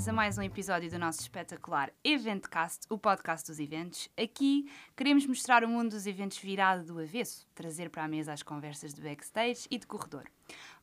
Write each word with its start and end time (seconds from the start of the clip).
Bem-vindos 0.00 0.08
a 0.08 0.12
mais 0.14 0.38
um 0.38 0.42
episódio 0.42 0.90
do 0.90 0.98
nosso 0.98 1.20
espetacular 1.20 1.92
Eventcast, 2.02 2.86
o 2.88 2.96
podcast 2.96 3.50
dos 3.50 3.60
eventos. 3.60 4.08
Aqui 4.16 4.66
queremos 4.96 5.26
mostrar 5.26 5.62
o 5.62 5.68
mundo 5.68 5.90
dos 5.90 6.06
eventos 6.06 6.38
virado 6.38 6.86
do 6.86 6.98
avesso, 6.98 7.46
trazer 7.54 7.90
para 7.90 8.04
a 8.04 8.08
mesa 8.08 8.32
as 8.32 8.42
conversas 8.42 8.94
de 8.94 9.02
backstage 9.02 9.66
e 9.70 9.76
de 9.76 9.86
corredor. 9.86 10.24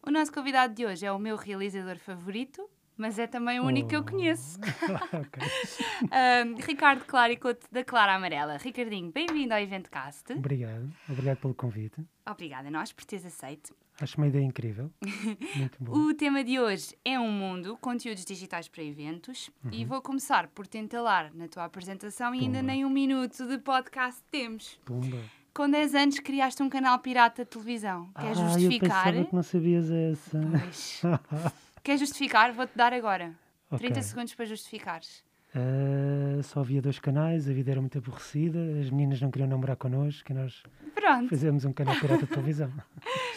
O 0.05 0.11
nosso 0.11 0.31
convidado 0.31 0.75
de 0.75 0.85
hoje 0.85 1.03
é 1.03 1.11
o 1.11 1.17
meu 1.17 1.35
realizador 1.35 1.97
favorito, 1.97 2.69
mas 2.95 3.17
é 3.17 3.25
também 3.25 3.59
o 3.59 3.63
único 3.63 3.89
que 3.89 3.95
eu 3.95 4.05
conheço. 4.05 4.59
um, 6.45 6.61
Ricardo 6.61 7.03
Claricote, 7.05 7.65
da 7.71 7.83
Clara 7.83 8.13
Amarela. 8.13 8.57
Ricardinho, 8.57 9.11
bem-vindo 9.11 9.51
ao 9.51 9.59
Eventcast. 9.59 10.33
Obrigado, 10.33 10.93
obrigado 11.09 11.37
pelo 11.37 11.55
convite. 11.55 12.05
Obrigada 12.23 12.67
a 12.67 12.71
nós 12.71 12.93
por 12.93 13.03
teres 13.03 13.25
aceito. 13.25 13.75
Acho 13.99 14.17
uma 14.17 14.27
ideia 14.27 14.43
incrível. 14.43 14.91
Muito 15.55 15.83
bom. 15.83 15.93
o 15.93 16.13
tema 16.13 16.43
de 16.43 16.59
hoje 16.59 16.95
é 17.03 17.19
um 17.19 17.31
mundo, 17.31 17.77
conteúdos 17.81 18.23
digitais 18.23 18.67
para 18.67 18.83
eventos. 18.83 19.49
Uhum. 19.63 19.71
E 19.73 19.85
vou 19.85 20.01
começar 20.01 20.47
por 20.49 20.67
te 20.67 20.77
entalar 20.77 21.33
na 21.33 21.47
tua 21.47 21.65
apresentação 21.65 22.35
e 22.35 22.41
ainda 22.41 22.61
nem 22.61 22.85
um 22.85 22.89
minuto 22.89 23.47
de 23.47 23.57
podcast 23.57 24.21
temos. 24.29 24.79
Pumba. 24.85 25.17
Com 25.51 25.67
10 25.67 25.95
anos 25.95 26.19
criaste 26.19 26.61
um 26.61 26.69
canal 26.69 26.99
pirata 26.99 27.43
de 27.43 27.49
televisão. 27.49 28.11
Quer 28.13 28.29
ah, 28.29 28.33
justificar? 28.33 29.15
Eu 29.15 29.25
que 29.25 29.33
não 29.33 29.41
sabias 29.41 29.89
essa. 29.89 30.39
Pois. 30.39 31.01
Quer 31.83 31.97
justificar? 31.97 32.53
Vou-te 32.53 32.77
dar 32.77 32.93
agora. 32.93 33.33
Okay. 33.71 33.87
30 33.87 34.01
segundos 34.03 34.35
para 34.35 34.45
justificares. 34.45 35.23
Uh, 35.55 36.43
só 36.43 36.59
havia 36.59 36.81
dois 36.81 36.99
canais, 36.99 37.49
a 37.49 37.53
vida 37.53 37.71
era 37.71 37.81
muito 37.81 37.97
aborrecida, 37.97 38.59
as 38.79 38.91
meninas 38.91 39.19
não 39.19 39.31
queriam 39.31 39.49
namorar 39.49 39.75
connosco 39.75 40.31
e 40.31 40.35
nós 40.35 40.61
Pronto. 40.93 41.29
fizemos 41.29 41.65
um 41.65 41.73
canal 41.73 41.95
pirata 41.95 42.25
de 42.25 42.27
televisão. 42.27 42.71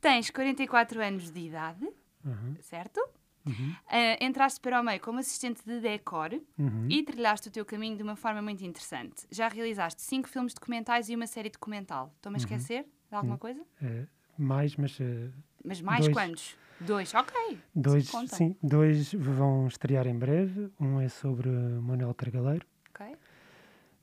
Tens 0.00 0.30
44 0.30 1.02
anos 1.02 1.30
de 1.30 1.40
idade, 1.40 1.84
uhum. 2.24 2.56
certo? 2.60 3.00
Uhum. 3.46 3.70
Uh, 3.70 4.24
entraste 4.24 4.60
para 4.60 4.80
o 4.80 4.84
meio 4.84 5.00
como 5.00 5.18
assistente 5.18 5.64
de 5.64 5.80
decor 5.80 6.32
uhum. 6.58 6.86
e 6.88 7.02
trilhaste 7.02 7.48
o 7.48 7.50
teu 7.50 7.64
caminho 7.64 7.96
de 7.96 8.02
uma 8.02 8.14
forma 8.14 8.42
muito 8.42 8.64
interessante. 8.64 9.26
Já 9.30 9.48
realizaste 9.48 10.02
cinco 10.02 10.28
filmes 10.28 10.52
documentais 10.52 11.08
e 11.08 11.16
uma 11.16 11.26
série 11.26 11.48
documental. 11.48 12.12
Estou-me 12.16 12.36
a 12.36 12.38
uhum. 12.38 12.44
esquecer 12.44 12.84
de 13.08 13.16
alguma 13.16 13.38
coisa? 13.38 13.62
Uh, 13.82 14.06
mais, 14.36 14.76
mas. 14.76 14.98
Uh, 15.00 15.32
mas 15.64 15.80
mais 15.80 16.04
dois. 16.04 16.14
quantos? 16.14 16.56
Dois, 16.80 17.12
ok. 17.12 17.58
Dois, 17.74 18.08
sim, 18.28 18.56
dois 18.62 19.12
vão 19.12 19.66
estrear 19.66 20.06
em 20.06 20.16
breve. 20.16 20.70
Um 20.78 21.00
é 21.00 21.08
sobre 21.08 21.48
Manuel 21.48 22.14
Cargaleiro. 22.14 22.64
Ok. 22.90 23.16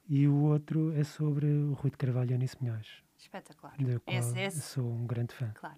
E 0.09 0.28
o 0.28 0.36
outro 0.44 0.92
é 0.94 1.04
sobre 1.04 1.46
o 1.46 1.74
Rui 1.74 1.90
de 1.90 1.98
Carvalho 1.98 2.32
e 2.32 2.34
Anice 2.34 2.58
Munhoz. 2.62 3.05
Espetacular. 3.26 3.76
Qual 3.76 4.18
esse, 4.18 4.40
esse. 4.40 4.62
sou 4.62 4.86
um 4.86 5.06
grande 5.06 5.34
fã. 5.34 5.52
Claro. 5.56 5.78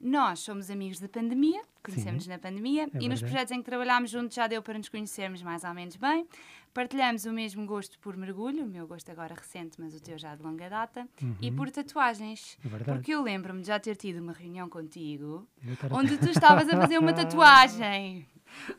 Nós 0.00 0.40
somos 0.40 0.68
amigos 0.68 0.98
da 0.98 1.08
pandemia, 1.08 1.62
conhecemos-nos 1.80 2.26
na 2.26 2.36
pandemia, 2.36 2.82
é 2.82 2.86
e 2.86 2.90
verdade. 2.90 3.08
nos 3.08 3.20
projetos 3.20 3.52
em 3.52 3.58
que 3.58 3.64
trabalhámos 3.64 4.10
juntos 4.10 4.34
já 4.34 4.48
deu 4.48 4.60
para 4.60 4.76
nos 4.76 4.88
conhecermos 4.88 5.42
mais 5.42 5.62
ou 5.62 5.72
menos 5.72 5.94
bem. 5.94 6.26
Partilhamos 6.74 7.24
o 7.24 7.32
mesmo 7.32 7.64
gosto 7.66 8.00
por 8.00 8.16
mergulho, 8.16 8.64
o 8.64 8.66
meu 8.66 8.84
gosto 8.84 9.12
agora 9.12 9.32
recente, 9.32 9.80
mas 9.80 9.94
o 9.94 10.00
teu 10.00 10.18
já 10.18 10.34
de 10.34 10.42
longa 10.42 10.68
data, 10.68 11.06
uhum. 11.22 11.36
e 11.40 11.52
por 11.52 11.70
tatuagens. 11.70 12.58
É 12.64 12.68
verdade. 12.68 12.98
Porque 12.98 13.14
eu 13.14 13.22
lembro-me 13.22 13.60
de 13.60 13.68
já 13.68 13.78
ter 13.78 13.94
tido 13.94 14.20
uma 14.20 14.32
reunião 14.32 14.68
contigo 14.68 15.46
onde 15.92 16.18
tu 16.18 16.30
estavas 16.30 16.68
a 16.68 16.80
fazer 16.80 16.98
uma 16.98 17.12
tatuagem. 17.12 18.26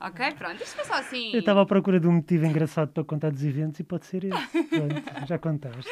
Ok, 0.02 0.34
pronto, 0.34 0.62
isto 0.62 0.76
foi 0.76 0.84
só 0.84 0.96
assim. 0.96 1.32
Eu 1.32 1.40
estava 1.40 1.62
à 1.62 1.66
procura 1.66 2.02
de 2.02 2.08
um 2.08 2.14
motivo 2.14 2.46
engraçado 2.46 2.92
para 2.92 3.04
contar 3.04 3.32
dos 3.32 3.44
eventos 3.44 3.80
e 3.80 3.84
pode 3.84 4.06
ser 4.06 4.26
esse. 4.26 4.34
Pronto, 4.70 5.28
já 5.28 5.40
contaste. 5.40 5.90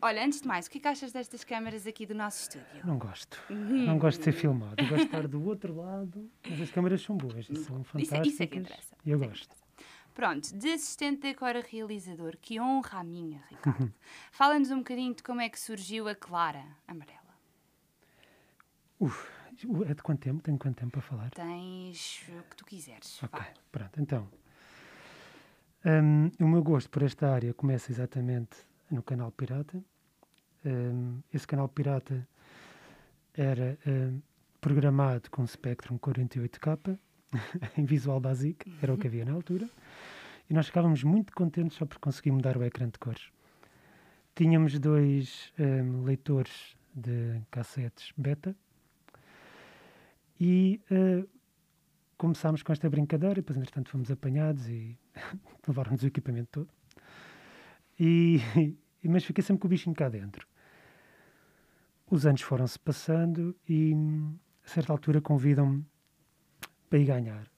Olha, 0.00 0.24
antes 0.24 0.40
de 0.40 0.48
mais, 0.48 0.66
o 0.66 0.70
que, 0.70 0.78
é 0.78 0.80
que 0.80 0.88
achas 0.88 1.12
destas 1.12 1.44
câmaras 1.44 1.86
aqui 1.86 2.06
do 2.06 2.14
nosso 2.14 2.42
estúdio? 2.42 2.84
Não 2.84 2.98
gosto. 2.98 3.38
Uhum. 3.50 3.86
Não 3.86 3.98
gosto 3.98 4.18
de 4.18 4.24
ser 4.24 4.32
filmado. 4.32 4.74
Eu 4.78 4.88
gosto 4.88 5.00
de 5.00 5.04
estar 5.06 5.26
do 5.26 5.44
outro 5.44 5.74
lado, 5.74 6.30
mas 6.48 6.60
as 6.60 6.70
câmaras 6.70 7.02
são 7.02 7.16
boas 7.16 7.48
e 7.48 7.56
são 7.56 7.82
fantásticas. 7.84 8.26
Isso, 8.26 8.34
isso 8.34 8.42
é 8.42 8.46
que 8.46 8.58
interessa. 8.58 8.96
E 9.04 9.10
eu 9.10 9.18
isso 9.18 9.24
é 9.24 9.28
gosto. 9.28 9.54
É 9.54 9.60
Pronto, 10.14 10.54
de 10.58 10.72
assistente 10.72 11.16
de 11.16 11.28
decora 11.28 11.64
realizador, 11.66 12.36
que 12.40 12.60
honra 12.60 13.00
a 13.00 13.04
minha, 13.04 13.42
Ricardo. 13.48 13.92
Fala-nos 14.32 14.70
um 14.70 14.78
bocadinho 14.78 15.14
de 15.14 15.22
como 15.22 15.40
é 15.40 15.48
que 15.48 15.58
surgiu 15.58 16.08
a 16.08 16.14
Clara 16.14 16.64
Amarela. 16.86 17.20
Uf, 18.98 19.28
é 19.86 19.94
de 19.94 20.02
quanto 20.02 20.20
tempo? 20.20 20.42
Tenho 20.42 20.58
quanto 20.58 20.76
tempo 20.76 20.92
para 20.92 21.00
falar? 21.00 21.30
Tens 21.30 22.22
o 22.28 22.42
que 22.50 22.56
tu 22.56 22.64
quiseres. 22.64 23.22
Ok, 23.22 23.40
Vai. 23.40 23.54
pronto. 23.72 24.00
Então, 24.00 24.28
um, 25.84 26.30
o 26.38 26.48
meu 26.48 26.62
gosto 26.62 26.90
por 26.90 27.02
esta 27.02 27.30
área 27.32 27.54
começa 27.54 27.90
exatamente 27.90 28.56
no 28.90 29.02
canal 29.02 29.30
Pirata. 29.30 29.82
Um, 30.64 31.22
esse 31.32 31.46
canal 31.46 31.68
Pirata 31.68 32.26
era 33.34 33.78
um, 33.86 34.20
programado 34.60 35.30
com 35.30 35.46
Spectrum 35.46 35.98
48K 35.98 36.98
em 37.78 37.84
Visual 37.84 38.20
Basic, 38.20 38.70
era 38.82 38.92
o 38.92 38.98
que 38.98 39.06
havia 39.06 39.24
na 39.24 39.32
altura, 39.32 39.68
e 40.48 40.54
nós 40.54 40.66
ficávamos 40.66 41.02
muito 41.04 41.32
contentes 41.32 41.76
só 41.78 41.86
por 41.86 41.98
conseguir 41.98 42.32
mudar 42.32 42.56
o 42.56 42.64
ecrã 42.64 42.88
de 42.88 42.98
cores. 42.98 43.30
Tínhamos 44.34 44.78
dois 44.78 45.52
um, 45.58 46.02
leitores 46.04 46.76
de 46.94 47.40
cassetes 47.50 48.12
beta 48.16 48.54
e 50.40 50.80
uh, 50.90 51.28
começámos 52.16 52.62
com 52.62 52.72
esta 52.72 52.88
brincadeira, 52.90 53.38
e 53.38 53.42
depois, 53.42 53.58
entretanto, 53.58 53.90
fomos 53.90 54.10
apanhados 54.10 54.68
e 54.68 54.98
levaram-nos 55.66 56.02
o 56.02 56.06
equipamento 56.06 56.48
todo. 56.50 56.79
E, 59.02 59.08
mas 59.08 59.24
fiquei 59.24 59.42
sempre 59.42 59.62
com 59.62 59.66
o 59.66 59.70
bichinho 59.70 59.96
cá 59.96 60.10
dentro. 60.10 60.46
Os 62.10 62.26
anos 62.26 62.42
foram-se 62.42 62.78
passando 62.78 63.56
e, 63.66 63.94
a 64.62 64.68
certa 64.68 64.92
altura, 64.92 65.22
convidam-me 65.22 65.86
para 66.90 66.98
ir 66.98 67.06
ganhar 67.06 67.50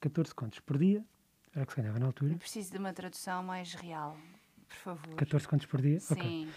14 0.00 0.34
contos 0.34 0.60
por 0.60 0.76
dia, 0.76 1.04
era 1.54 1.64
o 1.64 1.66
que 1.66 1.72
se 1.72 1.80
ganhava 1.80 1.98
na 1.98 2.06
altura. 2.06 2.34
Eu 2.34 2.38
preciso 2.38 2.72
de 2.72 2.78
uma 2.78 2.92
tradução 2.92 3.42
mais 3.42 3.72
real, 3.74 4.16
por 4.68 4.76
favor. 4.76 5.14
14 5.14 5.48
contos 5.48 5.66
por 5.66 5.80
dia? 5.80 6.00
Sim. 6.00 6.14
Okay. 6.14 6.48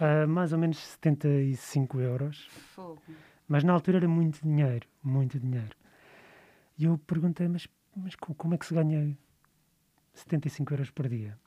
Uh, 0.00 0.28
mais 0.28 0.52
ou 0.52 0.58
menos 0.58 0.78
75 0.78 2.00
euros. 2.00 2.46
Fogo. 2.74 3.02
Mas 3.46 3.64
na 3.64 3.72
altura 3.72 3.98
era 3.98 4.08
muito 4.08 4.40
dinheiro, 4.40 4.88
muito 5.02 5.38
dinheiro. 5.38 5.76
E 6.78 6.84
eu 6.84 6.96
perguntei, 6.96 7.48
mas, 7.48 7.68
mas 7.94 8.14
como 8.16 8.54
é 8.54 8.58
que 8.58 8.64
se 8.64 8.74
ganha 8.74 9.16
75 10.14 10.72
euros 10.72 10.90
por 10.90 11.08
dia? 11.08 11.38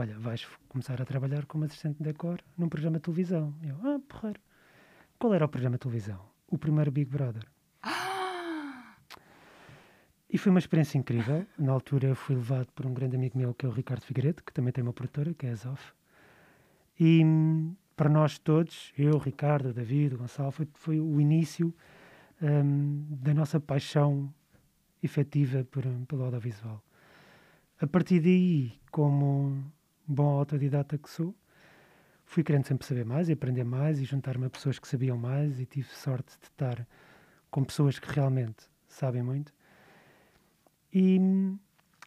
Olha, 0.00 0.16
vais 0.16 0.46
começar 0.68 1.02
a 1.02 1.04
trabalhar 1.04 1.44
como 1.46 1.64
assistente 1.64 1.96
de 1.96 2.04
decor 2.04 2.40
num 2.56 2.68
programa 2.68 2.98
de 2.98 3.02
televisão. 3.02 3.52
Eu, 3.60 3.74
ah, 3.82 4.00
porreiro. 4.06 4.40
Qual 5.18 5.34
era 5.34 5.44
o 5.44 5.48
programa 5.48 5.74
de 5.74 5.80
televisão? 5.80 6.20
O 6.46 6.56
primeiro 6.56 6.92
Big 6.92 7.10
Brother. 7.10 7.44
E 10.30 10.38
foi 10.38 10.50
uma 10.50 10.60
experiência 10.60 10.98
incrível. 10.98 11.44
Na 11.58 11.72
altura 11.72 12.14
fui 12.14 12.36
levado 12.36 12.68
por 12.76 12.86
um 12.86 12.94
grande 12.94 13.16
amigo 13.16 13.36
meu, 13.36 13.52
que 13.52 13.66
é 13.66 13.68
o 13.68 13.72
Ricardo 13.72 14.02
Figueiredo, 14.02 14.44
que 14.44 14.52
também 14.52 14.72
tem 14.72 14.84
uma 14.84 14.92
produtora, 14.92 15.34
que 15.34 15.46
é 15.46 15.50
a 15.50 15.54
Zof. 15.56 15.92
E 17.00 17.24
para 17.96 18.08
nós 18.08 18.38
todos, 18.38 18.92
eu, 18.96 19.18
Ricardo, 19.18 19.72
David, 19.72 20.14
Gonçalo, 20.14 20.52
foi, 20.52 20.68
foi 20.74 21.00
o 21.00 21.20
início 21.20 21.74
um, 22.40 23.04
da 23.10 23.34
nossa 23.34 23.58
paixão 23.58 24.32
efetiva 25.02 25.64
por, 25.64 25.82
pelo 26.06 26.22
audiovisual. 26.22 26.80
A 27.80 27.86
partir 27.88 28.20
daí, 28.20 28.78
como 28.92 29.72
bom 30.08 30.38
autodidata 30.38 30.96
que 30.96 31.10
sou, 31.10 31.34
fui 32.24 32.42
querendo 32.42 32.66
sempre 32.66 32.86
saber 32.86 33.04
mais 33.04 33.28
e 33.28 33.32
aprender 33.32 33.64
mais 33.64 34.00
e 34.00 34.04
juntar-me 34.04 34.46
a 34.46 34.50
pessoas 34.50 34.78
que 34.78 34.88
sabiam 34.88 35.16
mais 35.16 35.60
e 35.60 35.66
tive 35.66 35.88
sorte 35.88 36.38
de 36.38 36.46
estar 36.46 36.86
com 37.50 37.62
pessoas 37.62 37.98
que 37.98 38.10
realmente 38.10 38.64
sabem 38.86 39.22
muito. 39.22 39.52
E 40.92 41.20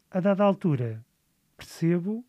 a 0.10 0.20
dada 0.20 0.44
altura 0.44 1.06
percebo, 1.56 2.26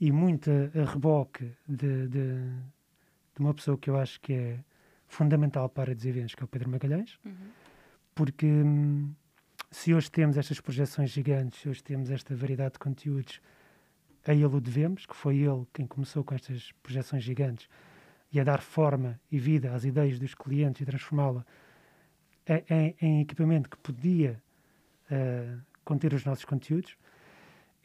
e 0.00 0.12
muito 0.12 0.50
a, 0.50 0.84
reboque 0.84 1.52
de, 1.66 2.06
de, 2.06 2.34
de, 2.38 3.40
uma 3.40 3.52
pessoa 3.52 3.76
que 3.76 3.90
eu 3.90 3.96
acho 3.96 4.20
que 4.20 4.32
é 4.32 4.64
fundamental 5.06 5.68
para 5.68 5.90
eventos, 5.90 6.34
que 6.34 6.42
é 6.42 6.44
o 6.44 6.48
Pedro 6.48 6.70
Magalhães, 6.70 7.18
uhum. 7.24 7.32
porque 8.14 8.46
hum, 8.46 9.12
se 9.70 9.92
hoje 9.92 10.10
temos 10.10 10.36
estas 10.36 10.60
projeções 10.60 11.10
gigantes, 11.10 11.60
se 11.60 11.68
hoje 11.68 11.82
temos 11.82 12.10
esta 12.10 12.36
variedade 12.36 12.74
de 12.74 12.78
conteúdos, 12.78 13.40
a 14.28 14.34
ele 14.34 14.44
o 14.44 14.60
devemos, 14.60 15.06
que 15.06 15.16
foi 15.16 15.38
ele 15.38 15.66
quem 15.72 15.86
começou 15.86 16.22
com 16.22 16.34
estas 16.34 16.70
projeções 16.82 17.24
gigantes 17.24 17.66
e 18.30 18.38
a 18.38 18.44
dar 18.44 18.60
forma 18.60 19.18
e 19.32 19.38
vida 19.38 19.72
às 19.72 19.84
ideias 19.84 20.18
dos 20.18 20.34
clientes 20.34 20.82
e 20.82 20.84
transformá-la 20.84 21.46
em, 22.68 22.94
em, 23.00 23.20
equipamento 23.22 23.70
que 23.70 23.78
podia 23.78 24.42
uh, 25.10 25.60
conter 25.82 26.12
os 26.12 26.26
nossos 26.26 26.44
conteúdos. 26.44 26.94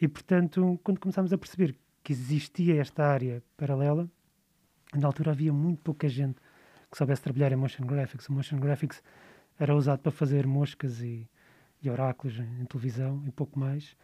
E, 0.02 0.06
portanto, 0.06 0.78
quando 0.84 1.00
começámos 1.00 1.32
a 1.32 1.38
perceber 1.38 1.78
que 2.04 2.12
existia 2.12 2.82
esta 2.82 3.06
área 3.06 3.42
paralela, 3.56 4.10
na 4.94 5.08
altura 5.08 5.32
havia 5.32 5.54
muito 5.54 5.82
pouca 5.82 6.10
gente 6.10 6.42
que 6.92 6.98
soubesse 6.98 7.22
trabalhar 7.22 7.54
em 7.54 7.56
motion 7.56 7.86
graphics. 7.86 8.28
O 8.28 8.34
motion 8.34 8.60
graphics 8.60 9.02
era 9.58 9.74
usado 9.74 10.00
para 10.00 10.12
fazer 10.12 10.46
moscas 10.46 11.02
e, 11.02 11.26
e 11.82 11.90
oráculos 11.90 12.38
em, 12.38 12.62
em, 12.62 12.66
televisão 12.66 13.24
e 13.26 13.32
pouco 13.32 13.58
mais. 13.58 13.96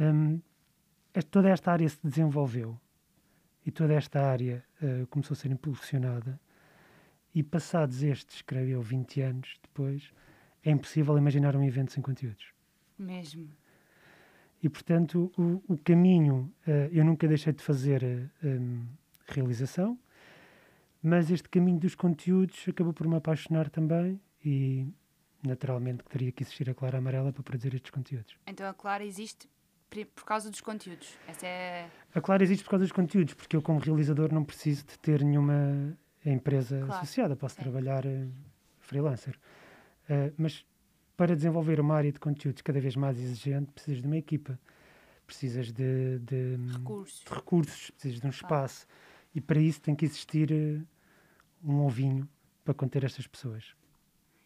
Um, 0.00 0.40
toda 1.20 1.50
esta 1.50 1.72
área 1.72 1.88
se 1.88 1.98
desenvolveu 2.02 2.80
e 3.66 3.70
toda 3.70 3.92
esta 3.94 4.20
área 4.20 4.64
uh, 4.80 5.06
começou 5.08 5.34
a 5.34 5.36
ser 5.36 5.50
impulsionada. 5.50 6.40
E 7.34 7.42
passados 7.42 8.02
estes, 8.02 8.42
creio 8.42 8.68
eu, 8.68 8.82
20 8.82 9.20
anos 9.22 9.58
depois, 9.62 10.12
é 10.62 10.70
impossível 10.70 11.16
imaginar 11.18 11.56
um 11.56 11.64
evento 11.64 11.92
sem 11.92 12.02
conteúdos. 12.02 12.52
Mesmo. 12.98 13.48
E, 14.62 14.68
portanto, 14.68 15.32
o, 15.36 15.62
o 15.66 15.78
caminho, 15.78 16.52
uh, 16.66 16.88
eu 16.92 17.04
nunca 17.04 17.26
deixei 17.26 17.52
de 17.52 17.62
fazer 17.62 18.02
uh, 18.02 18.46
um, 18.46 18.86
realização, 19.26 19.98
mas 21.02 21.30
este 21.30 21.48
caminho 21.48 21.80
dos 21.80 21.94
conteúdos 21.94 22.64
acabou 22.68 22.92
por 22.92 23.08
me 23.08 23.16
apaixonar 23.16 23.68
também 23.70 24.20
e, 24.44 24.86
naturalmente, 25.42 26.04
que 26.04 26.10
teria 26.10 26.30
que 26.30 26.42
existir 26.42 26.70
a 26.70 26.74
Clara 26.74 26.98
Amarela 26.98 27.32
para 27.32 27.42
produzir 27.42 27.74
estes 27.74 27.90
conteúdos. 27.90 28.36
Então 28.46 28.68
a 28.68 28.74
Clara 28.74 29.04
existe 29.04 29.48
por 30.14 30.24
causa 30.24 30.50
dos 30.50 30.60
conteúdos? 30.60 31.16
Essa 31.28 31.46
é... 31.46 31.90
A 32.14 32.20
Clara 32.20 32.42
existe 32.42 32.64
por 32.64 32.70
causa 32.70 32.84
dos 32.84 32.92
conteúdos, 32.92 33.34
porque 33.34 33.56
eu, 33.56 33.62
como 33.62 33.78
realizador, 33.78 34.32
não 34.32 34.44
preciso 34.44 34.84
de 34.86 34.98
ter 34.98 35.22
nenhuma 35.22 35.96
empresa 36.24 36.78
claro. 36.78 36.94
associada, 36.94 37.36
posso 37.36 37.56
Sim. 37.56 37.62
trabalhar 37.62 38.04
uh, 38.06 38.32
freelancer. 38.78 39.38
Uh, 40.04 40.32
mas 40.36 40.64
para 41.16 41.36
desenvolver 41.36 41.80
uma 41.80 41.94
área 41.94 42.12
de 42.12 42.18
conteúdos 42.18 42.62
cada 42.62 42.80
vez 42.80 42.96
mais 42.96 43.18
exigente, 43.18 43.70
precisas 43.72 44.00
de 44.00 44.06
uma 44.06 44.16
equipa, 44.16 44.58
precisas 45.26 45.70
de, 45.70 46.18
de, 46.20 46.56
recursos. 46.72 47.24
de 47.24 47.34
recursos, 47.34 47.90
precisas 47.90 48.20
de 48.20 48.26
um 48.26 48.30
espaço. 48.30 48.86
E 49.34 49.40
para 49.40 49.60
isso 49.60 49.80
tem 49.80 49.94
que 49.94 50.04
existir 50.04 50.50
uh, 50.52 50.86
um 51.62 51.80
ovinho 51.84 52.28
para 52.64 52.74
conter 52.74 53.04
estas 53.04 53.26
pessoas. 53.26 53.74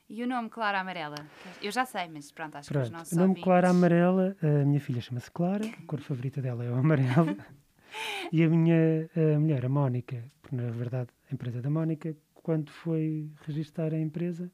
E 0.08 0.22
o 0.22 0.26
nome 0.26 0.48
Clara 0.48 0.80
Amarela? 0.80 1.26
Eu 1.60 1.72
já 1.72 1.84
sei, 1.84 2.08
mas 2.08 2.30
pronto, 2.30 2.56
acho 2.56 2.68
pronto. 2.68 2.84
que 2.84 2.86
os 2.86 2.92
nossos 2.92 3.12
O 3.12 3.16
nome 3.16 3.30
ouvintes... 3.30 3.44
Clara 3.44 3.70
Amarela, 3.70 4.36
a 4.40 4.64
minha 4.64 4.80
filha 4.80 5.00
chama-se 5.00 5.30
Clara, 5.30 5.66
a 5.66 5.86
cor 5.86 6.00
favorita 6.00 6.40
dela 6.40 6.64
é 6.64 6.70
o 6.70 6.76
amarelo. 6.76 7.36
e 8.32 8.44
a 8.44 8.48
minha 8.48 9.10
a 9.16 9.38
mulher, 9.38 9.66
a 9.66 9.68
Mónica, 9.68 10.22
porque 10.40 10.54
na 10.54 10.70
verdade 10.70 11.10
a 11.28 11.34
empresa 11.34 11.60
da 11.60 11.68
Mónica, 11.68 12.16
quando 12.34 12.70
foi 12.70 13.28
registrar 13.46 13.92
a 13.92 13.98
empresa, 13.98 14.48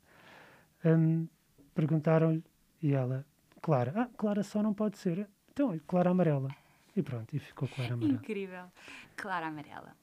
um, 0.87 1.29
perguntaram-lhe 1.75 2.43
e 2.83 2.95
ela, 2.95 3.27
Clara, 3.61 3.93
ah, 3.95 4.09
Clara 4.17 4.43
só 4.43 4.63
não 4.63 4.73
pode 4.73 4.97
ser. 4.97 5.29
Então, 5.51 5.79
Clara 5.87 6.11
Amarela. 6.11 6.49
E 6.97 7.03
pronto, 7.03 7.37
e 7.37 7.39
ficou 7.39 7.69
Clara 7.69 7.93
Amarela. 7.93 8.15
Incrível. 8.15 8.65
Clara 9.17 9.47
Amarela. 9.49 9.95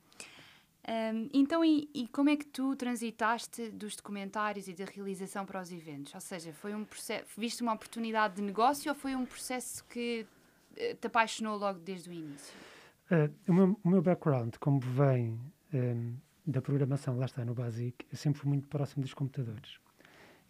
Um, 0.89 1.29
então, 1.31 1.63
e, 1.63 1.87
e, 1.93 2.07
como 2.07 2.29
é 2.29 2.35
que 2.35 2.47
tu 2.47 2.75
transitaste 2.75 3.69
dos 3.69 3.95
documentários 3.95 4.67
e 4.67 4.73
da 4.73 4.85
realização 4.85 5.45
para 5.45 5.61
os 5.61 5.71
eventos? 5.71 6.15
Ou 6.15 6.21
seja, 6.21 6.51
foi 6.51 6.73
um 6.73 6.83
processo, 6.83 7.25
viste 7.37 7.61
uma 7.61 7.73
oportunidade 7.73 8.37
de 8.37 8.41
negócio 8.41 8.89
ou 8.89 8.95
foi 8.95 9.15
um 9.15 9.23
processo 9.23 9.85
que 9.85 10.25
eh, 10.75 10.95
te 10.95 11.05
apaixonou 11.05 11.57
logo 11.57 11.77
desde 11.77 12.09
o 12.09 12.13
início? 12.13 12.55
Uh, 13.11 13.31
o, 13.47 13.53
meu, 13.53 13.79
o, 13.83 13.89
meu, 13.89 14.01
background, 14.01 14.55
como 14.59 14.79
vem 14.79 15.39
um, 15.71 16.15
da 16.43 16.59
programação, 16.59 17.15
lá 17.19 17.25
está 17.25 17.45
no 17.45 17.53
Basic, 17.53 18.07
eu 18.11 18.17
sempre 18.17 18.41
fui 18.41 18.49
muito 18.49 18.67
próximo 18.67 19.03
dos 19.03 19.13
computadores. 19.13 19.79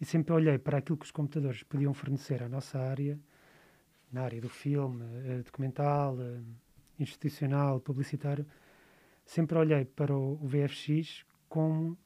E 0.00 0.06
sempre 0.06 0.32
olhei 0.32 0.56
para 0.56 0.78
aquilo 0.78 0.96
que 0.96 1.04
os 1.04 1.10
computadores 1.10 1.62
podiam 1.64 1.92
fornecer 1.92 2.42
à 2.42 2.48
nossa 2.48 2.78
área, 2.78 3.20
na 4.10 4.22
área 4.22 4.40
do 4.40 4.48
filme, 4.48 5.02
uh, 5.02 5.42
documental, 5.42 6.16
institucional, 6.98 7.78
publicitário, 7.78 8.46
sempre 9.30 9.56
olhei 9.56 9.84
para 9.84 10.12
o, 10.12 10.32
o 10.42 10.48
VFX 10.48 11.24
como 11.48 11.96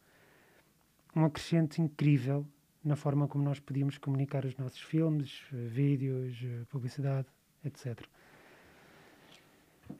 um 1.16 1.24
acrescente 1.24 1.80
incrível 1.80 2.46
na 2.84 2.96
forma 2.96 3.26
como 3.26 3.42
nós 3.42 3.58
podíamos 3.58 3.96
comunicar 3.96 4.44
os 4.44 4.54
nossos 4.58 4.80
filmes, 4.80 5.42
vídeos, 5.50 6.36
publicidade, 6.68 7.26
etc. 7.64 7.98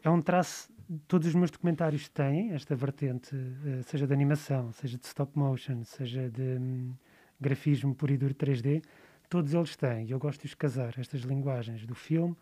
É 0.03 0.11
um 0.11 0.21
traço, 0.21 0.71
todos 1.09 1.27
os 1.29 1.35
meus 1.35 1.51
documentários 1.51 2.11
têm 2.11 2.53
esta 2.53 2.77
vertente, 2.77 3.35
eh, 3.35 3.83
seja 3.85 4.07
de 4.07 4.13
animação, 4.13 4.71
seja 4.73 4.99
de 4.99 5.07
stop 5.07 5.33
motion, 5.39 5.83
seja 5.83 6.29
de 6.29 6.59
um, 6.59 6.95
grafismo 7.41 7.95
puro 7.95 8.13
e 8.13 8.19
duro 8.19 8.35
3D, 8.35 8.83
todos 9.31 9.55
eles 9.55 9.77
têm. 9.77 10.09
E 10.09 10.11
eu 10.11 10.19
gosto 10.19 10.43
de 10.43 10.49
os 10.49 10.55
casar, 10.55 10.93
estas 10.99 11.23
linguagens 11.23 11.87
do 11.87 11.95
filme 11.95 12.37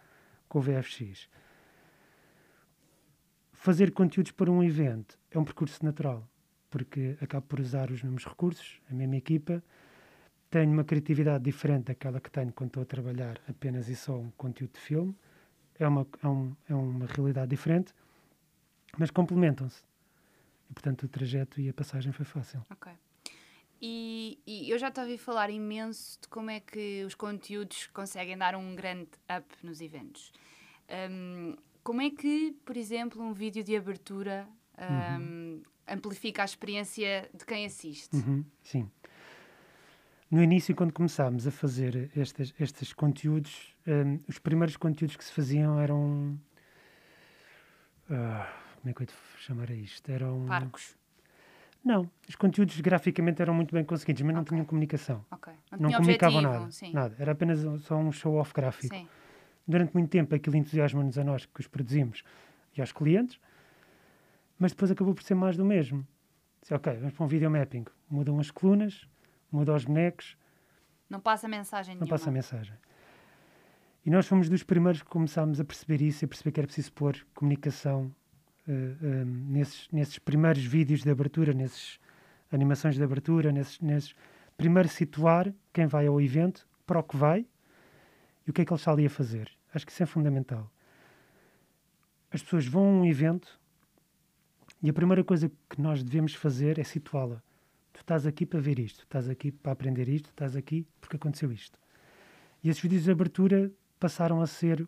com 0.49 0.59
o 0.59 0.63
VFX 0.63 1.29
fazer 3.63 3.93
conteúdos 3.93 4.33
para 4.33 4.51
um 4.51 4.61
evento 4.61 5.17
é 5.31 5.39
um 5.39 5.45
percurso 5.45 5.85
natural, 5.85 6.29
porque 6.69 7.17
acabo 7.21 7.47
por 7.47 7.61
usar 7.61 7.93
os 7.93 8.03
mesmos 8.03 8.25
recursos, 8.25 8.81
a 8.91 8.93
mesma 8.93 9.15
equipa, 9.15 9.63
tenho 10.51 10.73
uma 10.73 10.83
criatividade 10.83 11.45
diferente 11.45 11.85
daquela 11.85 12.21
que 12.21 12.29
tenho 12.29 12.53
quando 12.53 12.71
estou 12.71 12.83
a 12.83 12.87
trabalhar 12.87 13.41
apenas 13.49 13.89
e 13.89 13.95
só 13.95 14.19
um 14.19 14.33
conteúdo 14.33 14.73
de 14.73 14.81
filme, 14.81 15.17
é 15.79 15.87
uma, 15.87 16.05
é, 16.21 16.27
um, 16.27 16.57
é 16.69 16.75
uma 16.75 17.07
realidade 17.07 17.51
diferente, 17.51 17.95
mas 18.99 19.13
complementam-se. 19.13 19.85
E, 20.69 20.73
portanto, 20.73 21.05
o 21.05 21.09
trajeto 21.09 21.61
e 21.61 21.69
a 21.69 21.73
passagem 21.73 22.11
foi 22.11 22.27
fácil. 22.27 22.67
Ok. 22.69 22.91
E, 23.81 24.41
e, 24.45 24.71
eu 24.71 24.79
já 24.79 24.91
te 24.91 24.99
ouvi 25.01 25.17
falar 25.17 25.51
imenso 25.51 26.19
de 26.21 26.27
como 26.27 26.51
é 26.51 26.59
que 26.59 27.05
os 27.05 27.15
conteúdos 27.15 27.87
conseguem 27.93 28.37
dar 28.37 28.57
um 28.57 28.75
grande 28.75 29.11
up 29.31 29.47
nos 29.63 29.81
eventos. 29.81 30.33
Um, 31.11 31.57
como 31.83 32.01
é 32.01 32.11
que, 32.11 32.57
por 32.65 32.77
exemplo, 32.77 33.23
um 33.23 33.33
vídeo 33.33 33.63
de 33.63 33.77
abertura 33.77 34.47
um, 34.79 35.17
uhum. 35.17 35.63
amplifica 35.89 36.43
a 36.43 36.45
experiência 36.45 37.29
de 37.35 37.45
quem 37.45 37.67
assiste? 37.67 38.17
Uhum, 38.17 38.45
sim. 38.63 38.91
No 40.31 40.43
início, 40.43 40.75
quando 40.75 40.93
começámos 40.93 41.47
a 41.47 41.51
fazer 41.51 42.11
estes, 42.17 42.55
estes 42.59 42.93
conteúdos, 42.93 43.77
um, 43.87 44.19
os 44.27 44.39
primeiros 44.39 44.77
conteúdos 44.77 45.17
que 45.17 45.25
se 45.25 45.33
faziam 45.33 45.79
eram. 45.79 46.39
Uh, 48.09 48.47
como 48.81 48.91
é 48.91 48.93
que 48.95 49.03
eu 49.03 49.07
te 49.07 49.15
chamar 49.39 49.71
a 49.71 49.75
isto? 49.75 50.11
Eram. 50.11 50.47
Parcos. 50.47 50.97
Não, 51.85 52.09
os 52.29 52.37
conteúdos 52.37 52.81
graficamente 52.81 53.43
eram 53.43 53.53
muito 53.53 53.75
bem 53.75 53.85
conseguidos, 53.85 54.23
mas 54.23 54.31
okay. 54.31 54.37
não 54.37 54.45
tinham 54.45 54.65
comunicação. 54.65 55.25
Okay. 55.33 55.53
Não, 55.73 55.91
não 55.91 55.93
comunicavam 55.93 56.41
nada, 56.41 56.69
nada. 56.93 57.17
Era 57.19 57.33
apenas 57.33 57.59
só 57.83 57.97
um 57.97 58.13
show-off 58.13 58.53
gráfico. 58.55 58.95
Sim 58.95 59.09
durante 59.67 59.93
muito 59.95 60.11
tempo 60.11 60.35
aquilo 60.35 60.57
entusiasma-nos 60.57 61.19
a 61.19 61.25
nós 61.25 61.47
que 61.47 61.61
os 61.61 61.67
produzimos 61.67 62.23
e 62.77 62.81
aos 62.81 62.93
clientes, 62.93 63.39
mas 64.59 64.73
depois 64.73 64.91
acabou 64.91 65.15
por 65.15 65.23
ser 65.23 65.35
mais 65.35 65.57
do 65.57 65.65
mesmo. 65.65 66.07
Disse, 66.61 66.75
ok, 66.75 66.95
vamos 66.95 67.15
para 67.15 67.25
um 67.25 67.29
video 67.29 67.51
mapping. 67.51 67.85
Mudam 68.09 68.39
as 68.39 68.51
colunas, 68.51 69.07
mudam 69.51 69.75
os 69.75 69.85
bonecos. 69.85 70.37
Não 71.11 71.21
passa 71.21 71.49
mensagem 71.49 71.95
Não 71.95 72.03
nenhuma. 72.03 72.19
passa 72.19 72.31
mensagem. 72.31 72.75
E 74.05 74.11
nós 74.11 74.27
fomos 74.27 74.49
dos 74.49 74.63
primeiros 74.63 75.03
que 75.03 75.09
começámos 75.09 75.61
a 75.61 75.65
perceber 75.65 76.01
isso 76.03 76.25
e 76.25 76.27
a 76.27 76.29
perceber 76.29 76.53
que 76.53 76.61
era 76.61 76.67
preciso 76.67 76.93
pôr 76.93 77.17
comunicação 77.35 78.15
uh, 78.67 78.73
uh, 78.73 79.25
nesses, 79.25 79.89
nesses 79.93 80.19
primeiros 80.19 80.65
vídeos 80.65 81.03
de 81.03 81.11
abertura, 81.11 81.53
nesses 81.53 82.01
animações 82.51 82.97
de 82.97 83.03
abertura, 83.03 83.53
nesses, 83.53 83.81
nesses 83.81 84.15
primeiro 84.57 84.89
situar 84.89 85.53
quem 85.73 85.87
vai 85.87 86.07
ao 86.07 86.21
evento, 86.21 86.69
para 86.87 86.99
o 86.99 87.03
que 87.03 87.17
vai, 87.17 87.47
e 88.47 88.51
o 88.51 88.53
que 88.53 88.63
é 88.63 88.65
que 88.65 88.73
ele 88.73 88.79
está 88.79 88.93
ali 88.93 89.07
a 89.07 89.11
fazer. 89.11 89.51
Acho 89.75 89.87
que 89.87 89.93
isso 89.93 90.03
é 90.03 90.07
fundamental. 90.07 90.71
As 92.31 92.43
pessoas 92.43 92.67
vão 92.67 92.85
a 92.85 92.89
um 93.01 93.05
evento 93.05 93.61
e 94.83 94.91
a 94.91 94.93
primeira 94.93 95.23
coisa 95.23 95.51
que 95.69 95.81
nós 95.81 96.03
devemos 96.03 96.35
fazer 96.35 96.79
é 96.79 96.85
situá-la. 96.85 97.43
Tu 97.93 98.01
estás 98.01 98.27
aqui 98.27 98.47
para 98.47 98.61
ver 98.61 98.79
isto, 98.79 99.03
estás 99.03 99.29
aqui 99.29 99.53
para 99.53 99.73
aprender 99.73 100.09
isto, 100.09 100.31
estás 100.31 100.57
aqui 100.57 100.87
porque 101.01 101.17
aconteceu 101.17 101.53
isto. 101.53 101.79
E 102.65 102.69
esses 102.69 102.83
vídeos 102.83 103.05
de 103.05 103.11
abertura 103.11 103.71
passaram 104.01 104.41
a 104.41 104.47
ser 104.47 104.87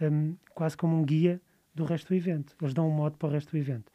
um, 0.00 0.36
quase 0.54 0.76
como 0.76 0.96
um 0.96 1.04
guia 1.04 1.40
do 1.74 1.84
resto 1.84 2.08
do 2.08 2.14
evento. 2.14 2.56
Eles 2.60 2.74
dão 2.74 2.88
um 2.88 2.92
modo 2.92 3.16
para 3.16 3.28
o 3.28 3.32
resto 3.32 3.50
do 3.50 3.58
evento. 3.58 3.90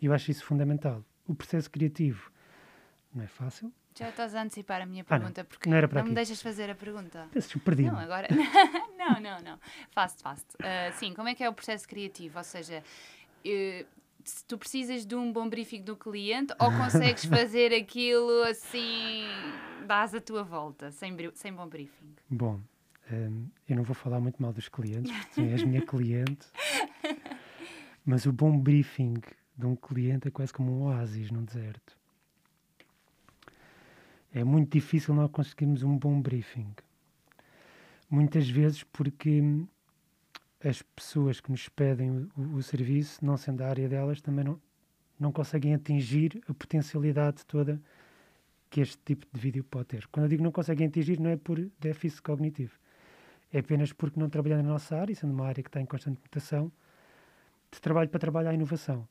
E 0.00 0.06
eu 0.06 0.12
acho 0.12 0.30
isso 0.30 0.44
fundamental. 0.44 1.04
O 1.26 1.34
processo 1.34 1.70
criativo 1.70 2.30
não 3.14 3.22
é 3.22 3.26
fácil, 3.26 3.72
já 3.98 4.10
estás 4.10 4.34
a 4.34 4.42
antecipar 4.42 4.80
a 4.80 4.86
minha 4.86 5.02
pergunta, 5.02 5.40
ah, 5.40 5.42
não. 5.42 5.48
porque 5.48 5.68
não, 5.68 5.76
era 5.76 5.88
para 5.88 6.02
não 6.02 6.08
me 6.08 6.14
deixas 6.14 6.40
fazer 6.40 6.70
a 6.70 6.74
pergunta. 6.74 7.26
Peço, 7.32 7.58
perdi 7.58 7.84
Não, 7.84 7.98
agora. 7.98 8.28
não, 8.96 9.20
não, 9.20 9.40
não. 9.42 9.58
Faço, 9.90 10.18
faço. 10.22 10.44
Uh, 10.54 10.92
sim, 10.94 11.12
como 11.12 11.28
é 11.28 11.34
que 11.34 11.42
é 11.42 11.48
o 11.48 11.52
processo 11.52 11.88
criativo? 11.88 12.38
Ou 12.38 12.44
seja, 12.44 12.78
uh, 12.80 13.86
se 14.24 14.44
tu 14.46 14.56
precisas 14.56 15.04
de 15.04 15.16
um 15.16 15.32
bom 15.32 15.48
briefing 15.48 15.82
do 15.82 15.96
cliente 15.96 16.54
ou 16.60 16.70
consegues 16.70 17.24
fazer 17.26 17.74
aquilo 17.74 18.44
assim, 18.44 19.24
dás 19.84 20.14
a 20.14 20.20
tua 20.20 20.44
volta, 20.44 20.92
sem, 20.92 21.16
sem 21.34 21.52
bom 21.52 21.66
briefing? 21.66 22.14
Bom, 22.30 22.60
um, 23.10 23.48
eu 23.68 23.76
não 23.76 23.82
vou 23.82 23.96
falar 23.96 24.20
muito 24.20 24.40
mal 24.40 24.52
dos 24.52 24.68
clientes, 24.68 25.10
porque 25.10 25.34
tu 25.34 25.40
és 25.40 25.64
minha 25.64 25.84
cliente, 25.84 26.46
mas 28.06 28.26
o 28.26 28.32
bom 28.32 28.56
briefing 28.56 29.14
de 29.56 29.66
um 29.66 29.74
cliente 29.74 30.28
é 30.28 30.30
quase 30.30 30.52
como 30.52 30.70
um 30.70 30.82
oásis 30.84 31.32
num 31.32 31.42
deserto 31.42 31.97
é 34.38 34.44
muito 34.44 34.72
difícil 34.72 35.14
nós 35.14 35.30
conseguirmos 35.30 35.82
um 35.82 35.98
bom 35.98 36.20
briefing. 36.20 36.72
Muitas 38.08 38.48
vezes 38.48 38.84
porque 38.84 39.42
as 40.64 40.80
pessoas 40.80 41.40
que 41.40 41.50
nos 41.50 41.68
pedem 41.68 42.28
o, 42.36 42.56
o 42.56 42.62
serviço, 42.62 43.24
não 43.24 43.36
sendo 43.36 43.62
a 43.62 43.68
área 43.68 43.88
delas, 43.88 44.20
também 44.20 44.44
não, 44.44 44.60
não 45.18 45.32
conseguem 45.32 45.74
atingir 45.74 46.40
a 46.48 46.54
potencialidade 46.54 47.44
toda 47.46 47.80
que 48.70 48.80
este 48.80 48.98
tipo 49.04 49.26
de 49.32 49.40
vídeo 49.40 49.64
pode 49.64 49.86
ter. 49.86 50.06
Quando 50.06 50.26
eu 50.26 50.28
digo 50.28 50.42
não 50.42 50.52
conseguem 50.52 50.86
atingir, 50.86 51.18
não 51.18 51.30
é 51.30 51.36
por 51.36 51.58
déficit 51.80 52.22
cognitivo. 52.22 52.78
É 53.52 53.58
apenas 53.58 53.92
porque 53.92 54.20
não 54.20 54.28
trabalhando 54.28 54.62
na 54.64 54.70
nossa 54.70 54.96
área, 54.96 55.14
sendo 55.14 55.32
uma 55.32 55.46
área 55.46 55.62
que 55.64 55.68
está 55.68 55.80
em 55.80 55.86
constante 55.86 56.20
mutação, 56.20 56.70
de 57.72 57.80
trabalho 57.80 58.08
para 58.08 58.20
trabalhar 58.20 58.50
a 58.50 58.54
inovação. 58.54 59.08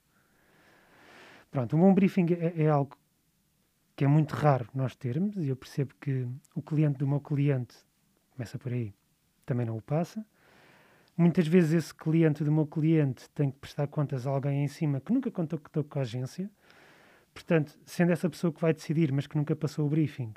Pronto, 1.52 1.76
um 1.76 1.80
bom 1.80 1.94
briefing 1.94 2.28
é, 2.34 2.64
é 2.64 2.70
algo 2.70 2.98
que 3.98 4.06
é 4.06 4.08
muito 4.08 4.36
raro 4.36 4.70
nós 4.75 4.96
termos, 4.96 5.36
e 5.38 5.50
eu 5.50 5.56
percebo 5.56 5.96
que 6.00 6.27
o 6.54 6.62
cliente 6.62 7.00
do 7.00 7.08
meu 7.08 7.20
cliente, 7.20 7.75
começa 8.30 8.60
por 8.60 8.72
aí, 8.72 8.94
também 9.44 9.66
não 9.66 9.75
o 9.75 9.82
passa. 9.82 10.24
Muitas 11.18 11.48
vezes 11.48 11.74
esse 11.74 11.96
cliente 11.96 12.44
do 12.44 12.51
meu 12.51 12.68
cliente 12.68 13.27
tem 13.32 13.50
que 13.50 13.58
prestar 13.58 13.88
contas 13.88 14.27
a 14.27 14.30
alguém 14.30 14.63
em 14.63 14.68
cima 14.68 15.01
que 15.01 15.12
nunca 15.12 15.32
contactou 15.32 15.84
com 15.84 15.98
a 15.98 16.04
agência. 16.04 16.48
Portanto, 17.34 17.75
sendo 17.88 18.12
essa 18.12 18.30
pessoa 18.30 18.54
que 18.54 18.62
vai 18.62 18.72
decidir, 18.72 19.12
mas 19.12 19.25
que 19.25 19.36
nunca 19.36 19.56
passou 19.56 19.88
o 19.88 19.89
briefing, 19.89 20.32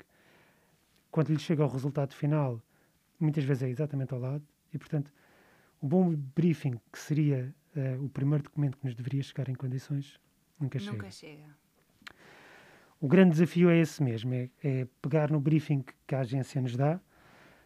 quando 1.11 1.29
lhe 1.29 1.37
chega 1.37 1.61
ao 1.61 1.69
resultado 1.69 2.15
final, 2.15 2.59
muitas 3.19 3.43
vezes 3.43 3.61
é 3.61 3.69
exatamente 3.69 4.11
ao 4.11 4.19
lado. 4.19 4.43
E, 4.73 4.79
portanto, 4.79 5.13
o 5.79 5.85
bom 5.87 6.15
briefing, 6.15 6.79
que 6.91 6.97
seria 6.97 7.53
uh, 7.75 8.03
o 8.03 8.09
primeiro 8.09 8.43
documento 8.43 8.79
que 8.79 8.85
nos 8.85 8.95
deveria 8.95 9.21
chegar 9.21 9.49
em 9.49 9.55
condições, 9.55 10.19
nunca, 10.59 10.79
Nunca 10.79 11.11
chega. 11.11 11.37
chega. 11.37 11.61
O 13.01 13.07
grande 13.07 13.31
desafio 13.31 13.71
é 13.71 13.79
esse 13.79 14.03
mesmo, 14.03 14.31
é, 14.31 14.47
é 14.63 14.87
pegar 15.01 15.31
no 15.31 15.39
briefing 15.39 15.83
que 16.05 16.13
a 16.13 16.19
agência 16.19 16.61
nos 16.61 16.77
dá, 16.77 16.99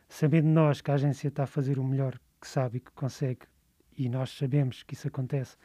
sabendo 0.08 0.48
nós 0.48 0.80
que 0.80 0.90
a 0.90 0.94
agência 0.94 1.28
está 1.28 1.44
a 1.44 1.48
fazer 1.48 1.78
o 1.78 1.84
melhor 1.84 2.18
que 2.40 2.48
sabe 2.48 2.78
e 2.78 2.80
que 2.80 2.92
consegue, 2.92 3.42
e 3.98 4.08
nós 4.08 4.30
sabemos 4.30 4.82
que 4.82 4.94
isso 4.94 5.10
acontece, 5.10 5.58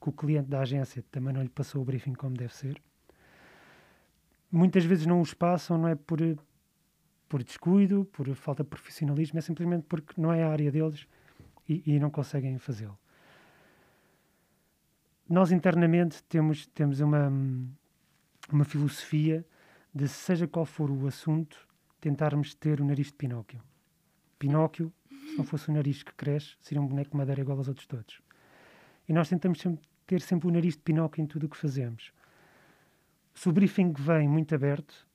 que 0.00 0.08
o 0.08 0.12
cliente 0.12 0.48
da 0.48 0.62
agência 0.62 1.04
também 1.12 1.32
não 1.32 1.42
lhe 1.42 1.48
passou 1.48 1.80
o 1.80 1.84
briefing 1.84 2.12
como 2.12 2.36
deve 2.36 2.52
ser. 2.52 2.82
Muitas 4.50 4.84
vezes 4.84 5.06
não 5.06 5.20
os 5.20 5.32
passam, 5.32 5.78
não 5.78 5.88
é 5.88 5.94
por, 5.94 6.18
por 7.28 7.44
descuido, 7.44 8.04
por 8.06 8.28
falta 8.34 8.64
de 8.64 8.68
profissionalismo, 8.68 9.38
é 9.38 9.42
simplesmente 9.42 9.84
porque 9.88 10.20
não 10.20 10.32
é 10.32 10.42
a 10.42 10.50
área 10.50 10.72
deles 10.72 11.06
e, 11.68 11.84
e 11.86 12.00
não 12.00 12.10
conseguem 12.10 12.58
fazê-lo. 12.58 12.98
Nós 15.28 15.52
internamente 15.52 16.20
temos, 16.24 16.66
temos 16.66 16.98
uma, 16.98 17.30
uma 18.54 18.64
filosofia 18.64 19.44
de, 19.94 20.08
seja 20.08 20.46
qual 20.46 20.64
for 20.66 20.90
o 20.90 21.06
assunto, 21.06 21.66
tentarmos 22.00 22.54
ter 22.54 22.80
o 22.80 22.84
nariz 22.84 23.08
de 23.08 23.14
Pinóquio. 23.14 23.60
Pinóquio, 24.38 24.92
se 25.10 25.36
não 25.36 25.44
fosse 25.44 25.68
o 25.70 25.72
nariz 25.74 26.02
que 26.02 26.12
cresce, 26.14 26.56
seria 26.60 26.80
um 26.80 26.86
boneco 26.86 27.10
de 27.10 27.16
madeira 27.16 27.40
igual 27.40 27.58
aos 27.58 27.68
outros 27.68 27.86
todos. 27.86 28.20
E 29.08 29.12
nós 29.12 29.28
tentamos 29.28 29.60
sempre, 29.60 29.82
ter 30.06 30.20
sempre 30.20 30.48
o 30.48 30.50
nariz 30.50 30.74
de 30.74 30.80
Pinóquio 30.82 31.22
em 31.22 31.26
tudo 31.26 31.46
o 31.46 31.48
que 31.48 31.56
fazemos. 31.56 32.12
Se 33.34 33.48
o 33.48 33.52
briefing 33.52 33.92
vem 33.92 34.28
muito 34.28 34.54
aberto, 34.54 35.06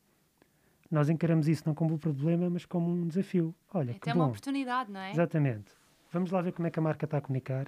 nós 0.90 1.10
encaramos 1.10 1.48
isso 1.48 1.64
não 1.66 1.74
como 1.74 1.96
um 1.96 1.98
problema, 1.98 2.50
mas 2.50 2.66
como 2.66 2.92
um 2.92 3.08
desafio. 3.08 3.56
Olha, 3.74 3.92
Então 3.92 4.00
que 4.02 4.10
é 4.10 4.14
uma 4.14 4.26
bom. 4.26 4.30
oportunidade, 4.30 4.92
não 4.92 5.00
é? 5.00 5.12
Exatamente. 5.12 5.72
Vamos 6.12 6.32
lá 6.32 6.42
ver 6.42 6.54
como 6.54 6.68
é 6.68 6.72
que 6.72 6.80
a 6.80 6.82
marca 6.82 7.06
está 7.06 7.18
a 7.18 7.22
comunicar. 7.22 7.68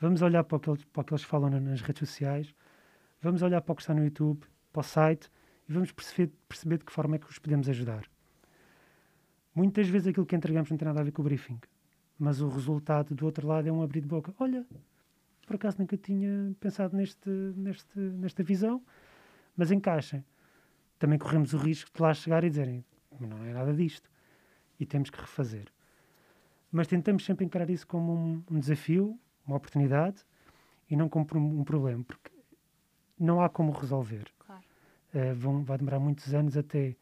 Vamos 0.00 0.22
olhar 0.22 0.44
para 0.44 0.56
o 0.56 0.60
que 0.60 0.70
eles, 0.70 0.84
para 0.84 1.00
o 1.00 1.04
que 1.04 1.12
eles 1.12 1.24
falam 1.24 1.50
na- 1.50 1.60
nas 1.60 1.80
redes 1.80 2.00
sociais. 2.08 2.54
Vamos 3.20 3.42
olhar 3.42 3.60
para 3.60 3.72
o 3.72 3.76
que 3.76 3.82
está 3.82 3.94
no 3.94 4.04
YouTube, 4.04 4.44
para 4.74 4.80
o 4.80 4.82
site 4.82 5.30
e 5.68 5.72
vamos 5.72 5.92
perceber, 5.92 6.32
perceber 6.48 6.78
de 6.78 6.84
que 6.84 6.92
forma 6.92 7.14
é 7.14 7.18
que 7.18 7.30
os 7.30 7.38
podemos 7.38 7.68
ajudar. 7.68 8.04
Muitas 9.54 9.88
vezes 9.88 10.08
aquilo 10.08 10.26
que 10.26 10.34
entregamos 10.34 10.68
não 10.68 10.76
tem 10.76 10.86
nada 10.86 11.00
a 11.00 11.04
ver 11.04 11.12
com 11.12 11.22
o 11.22 11.24
briefing, 11.24 11.60
mas 12.18 12.40
o 12.40 12.48
resultado 12.48 13.14
do 13.14 13.24
outro 13.24 13.46
lado 13.46 13.68
é 13.68 13.72
um 13.72 13.82
abrir 13.82 14.00
de 14.00 14.08
boca. 14.08 14.34
Olha, 14.38 14.66
por 15.46 15.54
acaso 15.54 15.78
nunca 15.78 15.96
tinha 15.96 16.54
pensado 16.58 16.96
neste, 16.96 17.30
neste, 17.30 17.98
nesta 17.98 18.42
visão, 18.42 18.82
mas 19.56 19.70
encaixa. 19.70 20.24
Também 20.98 21.18
corremos 21.18 21.52
o 21.54 21.58
risco 21.58 21.90
de 21.94 22.02
lá 22.02 22.12
chegar 22.12 22.42
e 22.42 22.50
dizerem 22.50 22.84
não 23.20 23.44
é 23.44 23.52
nada 23.52 23.72
disto 23.72 24.10
e 24.78 24.84
temos 24.84 25.08
que 25.08 25.20
refazer. 25.20 25.66
Mas 26.72 26.88
tentamos 26.88 27.24
sempre 27.24 27.44
encarar 27.44 27.70
isso 27.70 27.86
como 27.86 28.12
um, 28.12 28.42
um 28.50 28.58
desafio, 28.58 29.18
uma 29.46 29.56
oportunidade 29.56 30.24
e 30.90 30.96
não 30.96 31.08
como 31.08 31.26
um 31.60 31.62
problema, 31.62 32.02
porque 32.02 32.32
não 33.16 33.40
há 33.40 33.48
como 33.48 33.70
resolver. 33.70 34.33
Eh, 35.14 35.32
vão, 35.32 35.62
vai 35.62 35.78
demorar 35.78 36.00
muitos 36.00 36.34
anos 36.34 36.56
até 36.56 36.96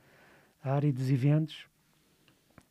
a 0.62 0.74
área 0.74 0.92
dos 0.92 1.10
eventos 1.10 1.66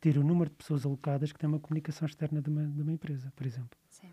ter 0.00 0.16
o 0.16 0.22
número 0.24 0.50
de 0.50 0.56
pessoas 0.56 0.86
alocadas 0.86 1.32
que 1.32 1.38
têm 1.38 1.48
uma 1.48 1.58
comunicação 1.58 2.06
externa 2.06 2.40
de 2.40 2.48
uma, 2.48 2.66
de 2.66 2.80
uma 2.80 2.92
empresa, 2.92 3.32
por 3.36 3.46
exemplo. 3.46 3.78
Sim, 3.88 4.08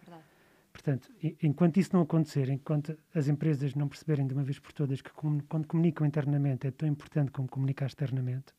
verdade. 0.00 0.24
Portanto, 0.72 1.10
enquanto 1.42 1.76
isso 1.76 1.90
não 1.92 2.02
acontecer, 2.02 2.48
enquanto 2.48 2.96
as 3.14 3.28
empresas 3.28 3.74
não 3.74 3.88
perceberem 3.88 4.26
de 4.26 4.34
uma 4.34 4.42
vez 4.42 4.58
por 4.58 4.72
todas 4.72 5.00
que 5.00 5.10
quando 5.12 5.66
comunicam 5.66 6.06
internamente 6.06 6.66
é 6.66 6.70
tão 6.70 6.88
importante 6.88 7.30
como 7.30 7.48
comunicar 7.48 7.86
externamente, 7.86 8.52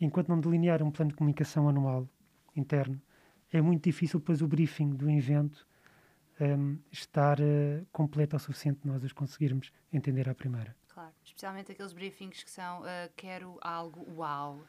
enquanto 0.00 0.28
não 0.28 0.40
delinear 0.40 0.82
um 0.82 0.90
plano 0.90 1.10
de 1.10 1.16
comunicação 1.16 1.68
anual 1.68 2.08
interno, 2.54 3.00
é 3.52 3.60
muito 3.60 3.84
difícil 3.84 4.20
depois 4.20 4.42
o 4.42 4.48
briefing 4.48 4.90
do 4.90 5.10
evento 5.10 5.66
hum, 6.40 6.78
estar 6.90 7.40
eh, 7.40 7.84
completo 7.92 8.36
o 8.36 8.38
suficiente 8.38 8.80
nós 8.84 9.02
os 9.02 9.12
conseguirmos 9.12 9.72
entender 9.92 10.28
à 10.28 10.34
primeira. 10.34 10.74
Claro. 10.88 11.12
Especialmente 11.24 11.72
aqueles 11.72 11.92
briefings 11.92 12.42
que 12.42 12.50
são 12.50 12.82
ah, 12.84 13.08
quero 13.16 13.58
algo 13.60 14.04
uau. 14.16 14.60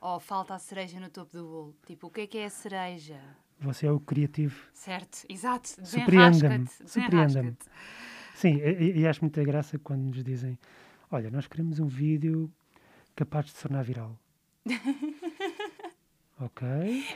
Ou 0.00 0.20
falta 0.20 0.54
a 0.54 0.58
cereja 0.58 1.00
no 1.00 1.08
topo 1.08 1.32
do 1.32 1.44
bolo. 1.44 1.76
Tipo, 1.86 2.08
o 2.08 2.10
que 2.10 2.22
é 2.22 2.26
que 2.26 2.38
é 2.38 2.44
a 2.46 2.50
cereja? 2.50 3.20
Você 3.60 3.86
é 3.86 3.90
o 3.90 3.98
criativo. 3.98 4.68
Certo, 4.72 5.24
exato. 5.28 5.68
Surpreenda-me, 5.86 6.66
surpreenda-me. 6.84 7.56
Sim, 8.34 8.56
e, 8.56 9.00
e 9.00 9.06
acho 9.06 9.22
muita 9.22 9.42
graça 9.42 9.78
quando 9.78 10.02
nos 10.02 10.22
dizem: 10.22 10.58
Olha, 11.10 11.30
nós 11.30 11.46
queremos 11.46 11.80
um 11.80 11.86
vídeo 11.86 12.52
capaz 13.14 13.46
de 13.46 13.52
se 13.52 13.62
tornar 13.62 13.82
viral. 13.82 14.18
ok. 16.38 16.66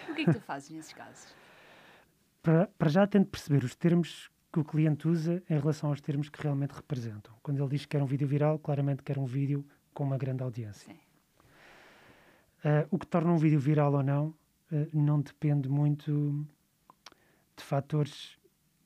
O 0.09 0.15
que 0.15 0.23
é 0.23 0.25
que 0.25 0.33
tu 0.33 0.41
fazes 0.41 0.71
nesses 0.71 0.93
casos? 0.93 1.35
Para, 2.51 2.67
para 2.67 2.89
já 2.89 3.07
tento 3.07 3.29
perceber 3.29 3.63
os 3.63 3.77
termos 3.77 4.29
que 4.53 4.59
o 4.59 4.65
cliente 4.65 5.07
usa 5.07 5.41
em 5.49 5.57
relação 5.57 5.89
aos 5.89 6.01
termos 6.01 6.29
que 6.29 6.43
realmente 6.43 6.73
representam. 6.73 7.33
Quando 7.45 7.63
ele 7.63 7.69
diz 7.69 7.83
que 7.83 7.91
quer 7.91 8.03
um 8.03 8.07
vídeo 8.07 8.27
viral, 8.27 8.59
claramente 8.59 9.05
quer 9.05 9.19
um 9.19 9.25
vídeo 9.25 9.65
com 9.95 10.03
uma 10.03 10.19
grande 10.19 10.43
audiência. 10.43 10.93
Ah, 12.65 12.89
o 12.91 12.99
que 12.99 13.07
torna 13.07 13.31
um 13.31 13.37
vídeo 13.37 13.61
viral 13.61 13.93
ou 13.93 14.03
não 14.03 14.35
ah, 14.73 14.75
não 14.93 15.21
depende 15.21 15.69
muito 15.69 16.45
de 17.57 17.63
fatores 17.63 18.37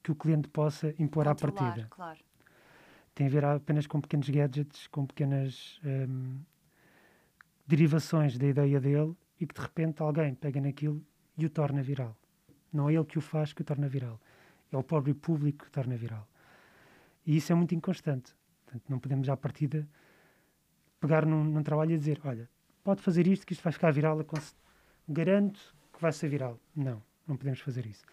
que 0.02 0.12
o 0.12 0.14
cliente 0.14 0.47
possa 0.47 0.94
impor 0.99 1.26
à 1.26 1.30
Controlar, 1.30 1.54
partida. 1.54 1.88
Claro. 1.88 2.21
tem 3.14 3.28
a 3.28 3.30
ver 3.30 3.47
apenas 3.47 3.87
com 3.87 3.99
pequenos 3.99 4.28
gadgets, 4.28 4.88
com 4.88 5.06
pequenas 5.06 5.80
hum, 5.83 6.38
derivações 7.66 8.37
da 8.37 8.47
ideia 8.47 8.78
dele 8.78 9.16
e 9.40 9.47
que 9.47 9.54
de 9.54 9.61
repente 9.62 10.02
alguém 10.02 10.35
pega 10.35 10.61
naquilo 10.61 11.02
e 11.38 11.47
o 11.47 11.49
torna 11.49 11.83
viral. 11.83 12.14
Não 12.75 12.90
é 12.90 12.95
ele 12.95 13.04
que 13.04 13.16
o 13.16 13.21
faz 13.21 13.52
que 13.52 13.62
o 13.62 13.64
torna 13.64 13.88
viral, 13.88 14.21
é 14.73 14.76
o 14.76 14.83
próprio 14.83 15.14
público 15.14 15.64
que 15.64 15.69
o 15.69 15.71
torna 15.71 15.97
viral. 15.97 16.28
E 17.25 17.37
isso 17.37 17.52
é 17.52 17.54
muito 17.54 17.75
inconstante. 17.75 18.35
Portanto, 18.64 18.85
não 18.88 18.99
podemos 18.99 19.28
à 19.28 19.37
partida 19.37 19.88
pegar 21.00 21.25
num, 21.25 21.45
num 21.45 21.62
trabalho 21.62 21.93
e 21.93 21.99
dizer: 21.99 22.21
olha, 22.25 22.50
pode 22.83 23.00
fazer 23.00 23.26
isto 23.26 23.47
que 23.47 23.52
isto 23.52 23.62
vai 23.62 23.73
ficar 23.73 23.93
viral, 23.93 24.19
garanto 25.09 25.75
que 25.93 26.02
vai 26.02 26.12
ser 26.12 26.28
viral. 26.28 26.59
Não, 26.75 27.00
não 27.26 27.37
podemos 27.37 27.61
fazer 27.61 27.87
isso. 27.87 28.04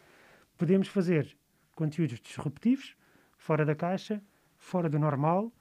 Podemos 0.58 0.88
fazer 0.88 1.36
conteúdos 1.75 2.20
disruptivos, 2.20 2.96
fora 3.38 3.65
da 3.65 3.74
caixa, 3.74 4.22
fora 4.58 4.88
do 4.88 5.00
normal 5.00 5.51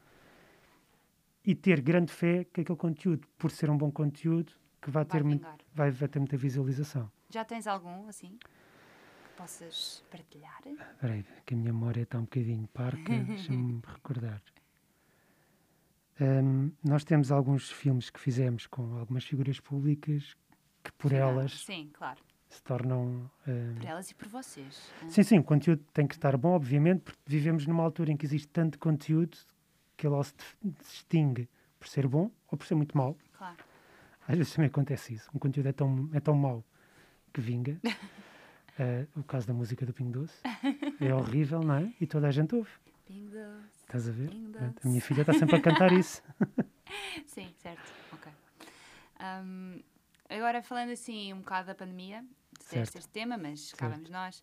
e 1.42 1.54
ter 1.54 1.80
grande 1.80 2.12
fé 2.12 2.44
que 2.44 2.60
aquele 2.60 2.78
conteúdo, 2.78 3.26
por 3.38 3.50
ser 3.50 3.70
um 3.70 3.78
bom 3.78 3.90
conteúdo, 3.90 4.52
que 4.80 4.90
vai, 4.90 5.04
Vai 5.04 5.22
ter, 5.22 5.40
vai, 5.74 5.90
vai 5.90 6.08
ter 6.08 6.18
muita 6.18 6.36
visualização. 6.36 7.10
Já 7.30 7.44
tens 7.44 7.66
algum, 7.66 8.08
assim, 8.08 8.38
possas 9.40 10.04
partilhar? 10.10 10.60
Espera 10.66 11.14
aí, 11.14 11.24
que 11.46 11.54
a 11.54 11.56
minha 11.56 11.72
memória 11.72 12.02
está 12.02 12.18
um 12.18 12.22
bocadinho 12.22 12.68
parca, 12.74 12.98
deixa-me 13.24 13.80
recordar. 13.86 14.42
Hum, 16.20 16.70
nós 16.84 17.04
temos 17.04 17.32
alguns 17.32 17.70
filmes 17.70 18.10
que 18.10 18.20
fizemos 18.20 18.66
com 18.66 18.98
algumas 18.98 19.24
figuras 19.24 19.58
públicas 19.58 20.36
que 20.84 20.92
por 20.92 21.12
elas 21.14 21.64
Sim, 21.64 21.90
claro. 21.94 22.20
se 22.50 22.62
tornam... 22.62 23.30
hum, 23.48 23.74
Por 23.76 23.86
elas 23.86 24.10
e 24.10 24.14
por 24.14 24.28
vocês. 24.28 24.90
hã? 25.02 25.08
Sim, 25.08 25.22
sim, 25.22 25.38
o 25.38 25.44
conteúdo 25.44 25.82
tem 25.94 26.06
que 26.06 26.14
estar 26.14 26.36
bom, 26.36 26.50
obviamente, 26.50 27.00
porque 27.00 27.20
vivemos 27.26 27.66
numa 27.66 27.82
altura 27.82 28.12
em 28.12 28.16
que 28.18 28.26
existe 28.26 28.48
tanto 28.48 28.78
conteúdo 28.78 29.38
que 29.96 30.06
ele 30.06 30.22
se 30.22 30.34
distingue 30.62 31.48
por 31.78 31.88
ser 31.88 32.06
bom 32.06 32.30
ou 32.48 32.58
por 32.58 32.66
ser 32.66 32.74
muito 32.74 32.94
mau. 32.96 33.16
Claro. 33.32 33.56
Às 34.28 34.36
vezes 34.36 34.52
também 34.54 34.68
acontece 34.68 35.14
isso. 35.14 35.30
Um 35.34 35.38
conteúdo 35.38 35.68
é 35.68 35.72
tão, 35.72 36.10
é 36.12 36.20
tão 36.20 36.34
mau 36.34 36.62
que 37.32 37.40
vinga. 37.40 37.80
Eh, 38.78 39.06
o 39.16 39.22
caso 39.22 39.46
da 39.46 39.52
música 39.54 39.84
do 39.84 39.92
Pingo 39.92 40.20
Doce. 40.20 40.40
É 41.00 41.14
horrível, 41.14 41.60
não 41.60 41.74
é? 41.74 41.92
E 42.00 42.06
toda 42.06 42.28
a 42.28 42.30
gente 42.30 42.54
ouve. 42.54 42.70
Pingo 43.06 43.30
doce. 43.30 43.68
Estás 43.82 44.08
a 44.08 44.12
ver? 44.12 44.30
Pingo 44.30 44.52
doce. 44.52 44.74
A 44.84 44.88
minha 44.88 45.00
filha 45.00 45.20
está 45.22 45.32
sempre 45.34 45.56
a 45.56 45.60
cantar 45.60 45.92
isso. 45.92 46.22
Sim, 47.26 47.52
certo. 47.58 47.92
Ok. 48.12 48.30
Ahm, 49.18 49.80
agora, 50.28 50.62
falando 50.62 50.90
assim 50.92 51.32
um 51.32 51.38
bocado 51.38 51.66
da 51.68 51.74
pandemia, 51.74 52.24
disseste 52.58 52.92
Certo. 52.92 52.98
este 52.98 53.08
tema, 53.10 53.36
mas 53.36 53.72
cá 53.72 53.88
vamos 53.88 54.08
nós. 54.10 54.42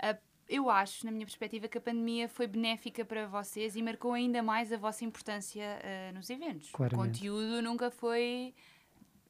Ah, 0.00 0.16
eu 0.48 0.68
acho, 0.70 1.04
na 1.04 1.12
minha 1.12 1.26
perspectiva, 1.26 1.68
que 1.68 1.78
a 1.78 1.80
pandemia 1.80 2.28
foi 2.28 2.46
benéfica 2.46 3.04
para 3.04 3.26
vocês 3.26 3.76
e 3.76 3.82
marcou 3.82 4.12
ainda 4.14 4.42
mais 4.42 4.72
a 4.72 4.76
vossa 4.76 5.04
importância 5.04 5.64
ah, 5.82 6.12
nos 6.12 6.28
eventos. 6.30 6.70
Claramente. 6.70 6.94
O 6.94 7.12
conteúdo 7.12 7.62
nunca 7.62 7.90
foi. 7.90 8.54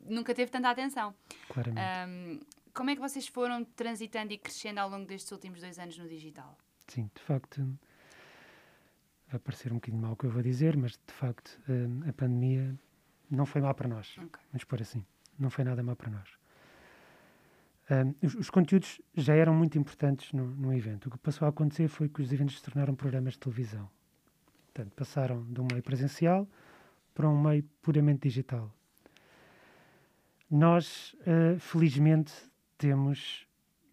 nunca 0.00 0.34
teve 0.34 0.50
tanta 0.50 0.70
atenção. 0.70 1.14
Claramente. 1.48 1.80
Ahm, 1.80 2.40
como 2.78 2.90
é 2.90 2.94
que 2.94 3.00
vocês 3.00 3.26
foram 3.26 3.64
transitando 3.64 4.32
e 4.32 4.38
crescendo 4.38 4.78
ao 4.78 4.88
longo 4.88 5.04
destes 5.04 5.32
últimos 5.32 5.60
dois 5.60 5.80
anos 5.80 5.98
no 5.98 6.08
digital? 6.08 6.56
Sim, 6.86 7.10
de 7.12 7.20
facto. 7.20 7.76
vai 9.26 9.40
parecer 9.40 9.72
um 9.72 9.76
bocadinho 9.76 10.00
mal 10.00 10.12
o 10.12 10.16
que 10.16 10.26
eu 10.26 10.30
vou 10.30 10.40
dizer, 10.40 10.76
mas 10.76 10.92
de 10.92 11.12
facto 11.12 11.60
uh, 11.68 12.08
a 12.08 12.12
pandemia 12.12 12.78
não 13.28 13.44
foi 13.44 13.60
má 13.60 13.74
para 13.74 13.88
nós. 13.88 14.16
Ok. 14.16 14.40
Vamos 14.52 14.62
pôr 14.62 14.80
assim. 14.80 15.04
Não 15.36 15.50
foi 15.50 15.64
nada 15.64 15.82
má 15.82 15.96
para 15.96 16.08
nós. 16.08 16.28
Um, 17.90 18.14
os, 18.24 18.36
os 18.36 18.48
conteúdos 18.48 19.00
já 19.12 19.34
eram 19.34 19.54
muito 19.54 19.76
importantes 19.76 20.32
no, 20.32 20.46
no 20.46 20.72
evento. 20.72 21.06
O 21.06 21.10
que 21.10 21.18
passou 21.18 21.46
a 21.46 21.48
acontecer 21.48 21.88
foi 21.88 22.08
que 22.08 22.22
os 22.22 22.32
eventos 22.32 22.58
se 22.58 22.62
tornaram 22.62 22.94
programas 22.94 23.32
de 23.32 23.40
televisão. 23.40 23.90
Portanto, 24.72 24.94
passaram 24.94 25.42
de 25.52 25.60
um 25.60 25.66
meio 25.68 25.82
presencial 25.82 26.46
para 27.12 27.28
um 27.28 27.42
meio 27.42 27.64
puramente 27.82 28.28
digital. 28.28 28.72
Nós, 30.48 31.16
uh, 31.26 31.58
felizmente, 31.58 32.32
temos 32.78 33.46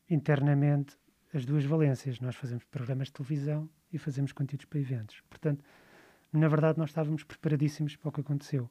internamente 0.10 0.98
as 1.34 1.46
duas 1.46 1.66
valências. 1.66 2.20
Nós 2.20 2.36
fazemos 2.36 2.64
programas 2.66 3.08
de 3.08 3.14
televisão 3.14 3.70
e 3.92 3.98
fazemos 3.98 4.32
conteúdos 4.32 4.66
para 4.66 4.80
eventos. 4.80 5.22
Portanto, 5.30 5.66
na 6.32 6.48
verdade, 6.48 6.78
nós 6.78 6.92
estávamos 6.92 7.24
preparadíssimos 7.24 7.96
para 7.96 8.10
o 8.10 8.12
que 8.12 8.22
aconteceu, 8.22 8.70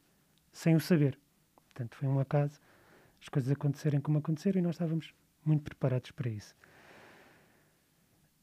sem 0.52 0.75
o 0.75 0.80
saber. 0.80 1.18
Portanto, 1.66 1.97
foi 1.97 2.09
um 2.09 2.21
acaso 2.21 2.61
as 3.21 3.28
coisas 3.28 3.50
acontecerem 3.50 4.00
como 4.00 4.18
aconteceram 4.18 4.59
e 4.59 4.62
nós 4.62 4.75
estávamos 4.75 5.14
muito 5.44 5.62
preparados 5.62 6.11
para 6.11 6.28
isso. 6.28 6.54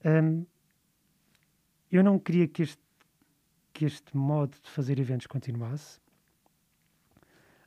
Um, 0.04 0.46
eu 1.92 2.04
não 2.04 2.18
queria 2.18 2.48
que 2.48 2.64
este, 2.64 2.82
que 3.72 3.86
este 3.86 4.18
modo 4.18 4.58
de 4.60 4.70
fazer 4.70 5.00
eventos 5.00 5.28
continuasse, 5.28 6.00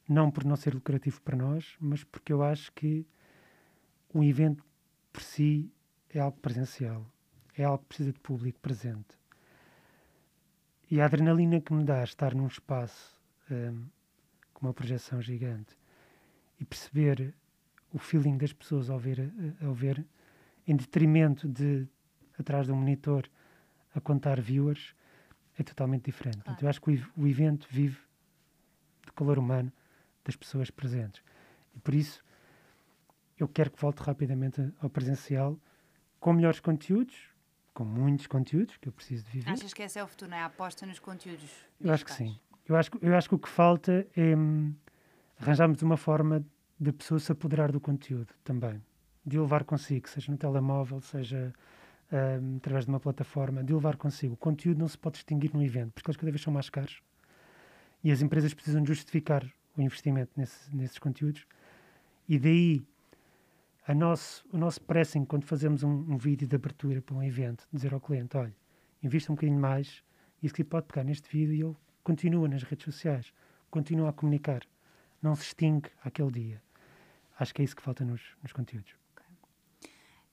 não 0.08 0.30
por 0.30 0.44
não 0.44 0.56
ser 0.56 0.74
lucrativo 0.74 1.22
para 1.22 1.36
nós, 1.36 1.76
mas 1.80 2.02
porque 2.02 2.32
eu 2.32 2.42
acho 2.42 2.72
que 2.72 3.06
um 4.14 4.22
evento 4.22 4.64
por 5.12 5.22
si 5.22 5.70
é 6.10 6.20
algo 6.20 6.38
presencial, 6.38 7.04
é 7.56 7.64
algo 7.64 7.78
que 7.78 7.86
precisa 7.86 8.12
de 8.12 8.20
público 8.20 8.60
presente. 8.60 9.18
E 10.90 11.00
a 11.00 11.06
adrenalina 11.06 11.60
que 11.60 11.72
me 11.72 11.84
dá 11.84 12.04
estar 12.04 12.34
num 12.34 12.46
espaço 12.46 13.20
um, 13.50 13.86
com 14.52 14.66
uma 14.66 14.72
projeção 14.72 15.20
gigante 15.20 15.76
e 16.60 16.64
perceber 16.64 17.34
o 17.92 17.98
feeling 17.98 18.36
das 18.38 18.52
pessoas 18.52 18.88
ao 18.88 18.98
ver, 18.98 19.32
ao 19.60 19.74
ver 19.74 20.04
em 20.66 20.76
detrimento 20.76 21.48
de 21.48 21.86
atrás 22.38 22.66
de 22.66 22.72
um 22.72 22.76
monitor 22.76 23.28
a 23.94 24.00
contar 24.00 24.40
viewers, 24.40 24.94
é 25.58 25.62
totalmente 25.62 26.04
diferente. 26.06 26.38
Claro. 26.38 26.56
Então, 26.56 26.66
eu 26.66 26.70
acho 26.70 26.80
que 26.80 26.90
o, 26.90 27.22
o 27.22 27.28
evento 27.28 27.66
vive 27.70 27.98
do 29.06 29.12
calor 29.12 29.38
humano 29.38 29.72
das 30.24 30.34
pessoas 30.34 30.70
presentes. 30.70 31.22
E 31.74 31.78
por 31.78 31.94
isso, 31.94 32.24
eu 33.38 33.48
quero 33.48 33.70
que 33.70 33.80
volte 33.80 34.02
rapidamente 34.02 34.72
ao 34.80 34.88
presencial 34.88 35.58
com 36.20 36.32
melhores 36.32 36.60
conteúdos, 36.60 37.14
com 37.72 37.84
muitos 37.84 38.26
conteúdos 38.26 38.76
que 38.76 38.88
eu 38.88 38.92
preciso 38.92 39.24
de 39.24 39.30
viver. 39.30 39.50
Achas 39.50 39.74
que 39.74 39.82
esse 39.82 39.98
é 39.98 40.04
o 40.04 40.06
futuro, 40.06 40.30
não 40.30 40.38
é? 40.38 40.40
A 40.40 40.46
aposta 40.46 40.86
nos 40.86 40.98
conteúdos. 40.98 41.50
Eu 41.80 41.92
acho 41.92 42.04
que 42.04 42.12
sim. 42.12 42.38
Eu 42.66 42.76
acho, 42.76 42.90
eu 43.02 43.14
acho 43.14 43.28
que 43.28 43.34
o 43.34 43.38
que 43.38 43.48
falta 43.48 44.06
é 44.16 44.34
hum, 44.34 44.74
arranjarmos 45.38 45.82
uma 45.82 45.96
forma 45.96 46.44
de 46.80 46.90
a 46.90 46.92
pessoa 46.92 47.20
se 47.20 47.30
apoderar 47.30 47.70
do 47.70 47.80
conteúdo 47.80 48.32
também, 48.42 48.82
de 49.24 49.38
o 49.38 49.42
levar 49.42 49.64
consigo, 49.64 50.08
seja 50.08 50.32
no 50.32 50.38
telemóvel, 50.38 51.00
seja 51.00 51.52
um, 52.40 52.56
através 52.56 52.84
de 52.84 52.90
uma 52.90 53.00
plataforma, 53.00 53.62
de 53.62 53.72
o 53.72 53.76
levar 53.76 53.96
consigo. 53.96 54.34
O 54.34 54.36
conteúdo 54.36 54.78
não 54.78 54.88
se 54.88 54.96
pode 54.96 55.14
distinguir 55.14 55.52
num 55.52 55.62
evento, 55.62 55.92
porque 55.92 56.10
eles 56.10 56.16
cada 56.16 56.30
vez 56.30 56.42
são 56.42 56.52
mais 56.52 56.70
caros 56.70 57.02
e 58.02 58.12
as 58.12 58.20
empresas 58.20 58.52
precisam 58.52 58.84
justificar 58.84 59.44
o 59.76 59.82
investimento 59.82 60.30
nesse, 60.36 60.74
nesses 60.74 60.98
conteúdos 60.98 61.46
e 62.28 62.38
daí 62.38 62.82
a 63.86 63.94
nosso, 63.94 64.44
o 64.52 64.56
nosso 64.56 64.80
pressing 64.80 65.24
quando 65.24 65.44
fazemos 65.44 65.82
um, 65.82 65.90
um, 65.90 66.16
vídeo 66.16 66.48
de 66.48 66.56
abertura 66.56 67.02
para 67.02 67.14
um 67.14 67.22
evento, 67.22 67.66
dizer 67.72 67.92
ao 67.92 68.00
cliente, 68.00 68.36
olha, 68.36 68.54
invista 69.02 69.30
um 69.30 69.34
bocadinho 69.34 69.60
mais, 69.60 70.02
isso 70.42 70.54
que 70.54 70.64
pode 70.64 70.86
pegar 70.86 71.04
neste 71.04 71.28
vídeo 71.28 71.54
e 71.54 71.62
ele 71.62 71.76
continua 72.02 72.48
nas 72.48 72.62
redes 72.62 72.84
sociais, 72.84 73.32
continua 73.70 74.10
a 74.10 74.12
comunicar 74.12 74.62
não 75.24 75.34
se 75.34 75.44
extingue 75.44 75.90
aquele 76.04 76.30
dia. 76.30 76.62
Acho 77.40 77.54
que 77.54 77.62
é 77.62 77.64
isso 77.64 77.74
que 77.74 77.82
falta 77.82 78.04
nos, 78.04 78.20
nos 78.42 78.52
conteúdos. 78.52 78.94
Okay. 79.12 79.88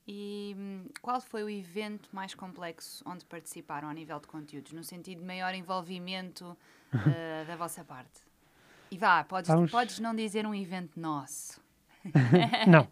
E 0.06 0.56
hum, 0.58 0.86
qual 1.02 1.21
foi 1.21 1.43
o 1.43 1.49
evento 1.49 2.10
mais 2.12 2.36
complexo 2.36 3.02
onde 3.08 3.26
participaram 3.26 3.88
a 3.88 3.93
nível 3.93 4.19
de 4.19 4.28
conteúdos, 4.28 4.73
no 4.73 4.84
sentido 4.84 5.19
de 5.19 5.26
maior 5.26 5.56
envolvimento 5.56 6.58
uh, 6.93 7.47
da 7.47 7.56
vossa 7.56 7.86
parte? 7.86 8.19
E 8.91 8.97
vá, 8.97 9.23
podes, 9.23 9.49
uns... 9.49 9.71
podes 9.71 9.99
não 9.99 10.13
dizer 10.13 10.45
um 10.45 10.54
evento 10.54 10.99
nosso. 10.99 11.62
não. 12.67 12.88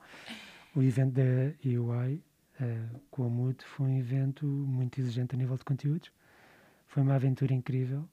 O 0.80 0.82
evento 0.82 1.16
da 1.16 1.22
UI 1.66 2.14
uh, 2.14 2.22
eh, 2.62 2.86
com 3.12 3.26
a 3.26 3.30
MUD 3.30 3.66
foi 3.66 3.88
um 3.88 3.98
evento 3.98 4.46
muito 4.46 4.98
exigente 4.98 5.36
a 5.36 5.38
nível 5.38 5.58
de 5.58 5.66
conteúdos. 5.66 6.10
Foi 6.88 7.04
uma 7.04 7.16
aventura 7.16 7.54
incrível. 7.54 8.08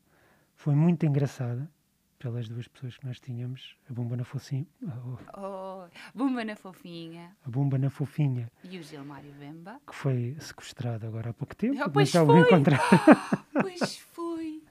Foi 0.56 0.74
muito 0.74 1.06
engraçada 1.06 1.70
pelas 2.18 2.48
duas 2.48 2.66
pessoas 2.66 2.96
que 2.96 3.06
nós 3.06 3.20
tínhamos, 3.20 3.76
a 3.88 3.92
Bumba 3.92 4.16
na 4.16 4.24
Fofinha. 4.24 4.66
Oh, 4.82 5.86
oh, 6.16 6.44
na 6.44 6.56
Fofinha. 6.56 7.36
A 7.46 7.48
Bumba 7.48 7.78
na 7.78 7.88
Fofinha. 7.88 8.50
E 8.64 8.78
o 8.80 8.82
Gilmário 8.82 9.32
Bemba. 9.38 9.80
Que 9.86 9.94
foi 9.94 10.36
sequestrado 10.40 11.06
agora 11.06 11.30
há 11.30 11.32
pouco 11.32 11.54
tempo. 11.54 11.76
Pois 11.76 11.94
mas 11.94 12.10
já 12.10 12.26
foi. 12.26 12.34
o 12.34 12.38
encontraram. 12.40 12.84
pois 13.62 13.98
foi, 13.98 14.62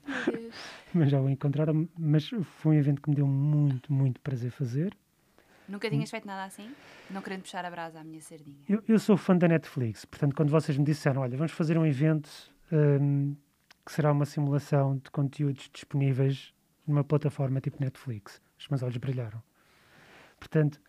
Mas 0.94 1.10
já 1.10 1.22
o 1.22 1.30
encontraram. 1.30 1.88
Mas 1.98 2.28
foi 2.28 2.76
um 2.76 2.80
evento 2.80 3.02
que 3.02 3.10
me 3.10 3.16
deu 3.16 3.26
muito, 3.26 3.94
muito 3.94 4.20
prazer 4.20 4.52
fazer. 4.52 4.94
Nunca 5.68 5.90
tinhas 5.90 6.10
feito 6.10 6.28
nada 6.28 6.44
assim? 6.46 6.74
Não 7.10 7.22
querendo 7.22 7.42
puxar 7.42 7.66
a 7.66 7.72
brasa 7.72 8.00
à 8.00 8.04
minha 8.04 8.22
sardinha. 8.22 8.64
Eu, 8.68 8.84
eu 8.88 9.00
sou 9.00 9.18
fã 9.18 9.36
da 9.36 9.48
Netflix, 9.48 10.06
portanto, 10.06 10.36
quando 10.36 10.50
vocês 10.50 10.78
me 10.78 10.84
disseram, 10.84 11.22
olha, 11.22 11.38
vamos 11.38 11.52
fazer 11.52 11.78
um 11.78 11.86
evento 11.86 12.30
um, 12.72 13.36
que 13.86 13.92
será 13.92 14.12
uma 14.12 14.26
simulação 14.26 14.98
de 14.98 15.10
conteúdos 15.12 15.70
disponíveis 15.74 16.54
numa 16.86 17.04
plataforma 17.04 17.60
tipo 17.60 17.78
Netflix. 17.80 18.42
Os 18.58 18.68
meus 18.68 18.84
olhos 18.84 18.98
brilharam. 18.98 19.42
Portanto, 20.40 20.80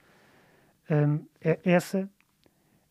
um, 0.90 1.26
é, 1.40 1.58
essa 1.64 2.08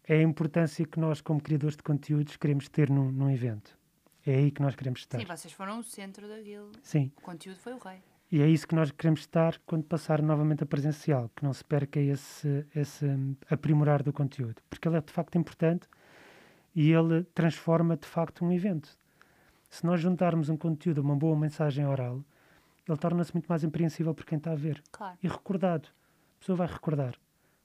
é 0.07 0.15
a 0.17 0.21
importância 0.21 0.85
que 0.85 0.99
nós, 0.99 1.21
como 1.21 1.41
criadores 1.41 1.75
de 1.75 1.83
conteúdos, 1.83 2.35
queremos 2.37 2.67
ter 2.69 2.89
num, 2.89 3.11
num 3.11 3.29
evento. 3.29 3.77
É 4.25 4.35
aí 4.35 4.51
que 4.51 4.61
nós 4.61 4.75
queremos 4.75 5.01
estar. 5.01 5.19
Sim, 5.19 5.25
vocês 5.25 5.53
foram 5.53 5.79
o 5.79 5.83
centro 5.83 6.27
daquilo. 6.27 6.71
Sim. 6.81 7.11
O 7.17 7.21
conteúdo 7.21 7.59
foi 7.59 7.73
o 7.73 7.77
rei. 7.77 8.01
E 8.35 8.41
é 8.41 8.49
isso 8.49 8.67
que 8.67 8.75
nós 8.75 8.91
queremos 8.91 9.21
estar 9.21 9.57
quando 9.65 9.85
passar 9.85 10.21
novamente 10.21 10.61
a 10.61 10.65
presencial, 10.65 11.31
que 11.33 11.41
não 11.41 11.53
se 11.53 11.63
perca 11.63 12.01
esse, 12.01 12.67
esse 12.75 13.05
aprimorar 13.49 14.03
do 14.03 14.11
conteúdo, 14.11 14.61
porque 14.69 14.89
ele 14.89 14.97
é 14.97 14.99
de 14.99 15.13
facto 15.13 15.37
importante 15.37 15.87
e 16.75 16.91
ele 16.91 17.23
transforma 17.33 17.95
de 17.95 18.05
facto 18.05 18.43
um 18.43 18.51
evento. 18.51 18.89
Se 19.69 19.85
nós 19.85 20.01
juntarmos 20.01 20.49
um 20.49 20.57
conteúdo, 20.57 20.97
uma 20.97 21.15
boa 21.15 21.33
mensagem 21.39 21.87
oral, 21.87 22.25
ele 22.85 22.97
torna-se 22.97 23.33
muito 23.33 23.47
mais 23.47 23.63
impreensível 23.63 24.13
por 24.13 24.25
quem 24.25 24.37
está 24.37 24.51
a 24.51 24.55
ver. 24.55 24.83
Claro. 24.91 25.17
E 25.23 25.29
recordado. 25.29 25.87
A 26.35 26.39
pessoa 26.39 26.57
vai 26.57 26.67
recordar. 26.67 27.15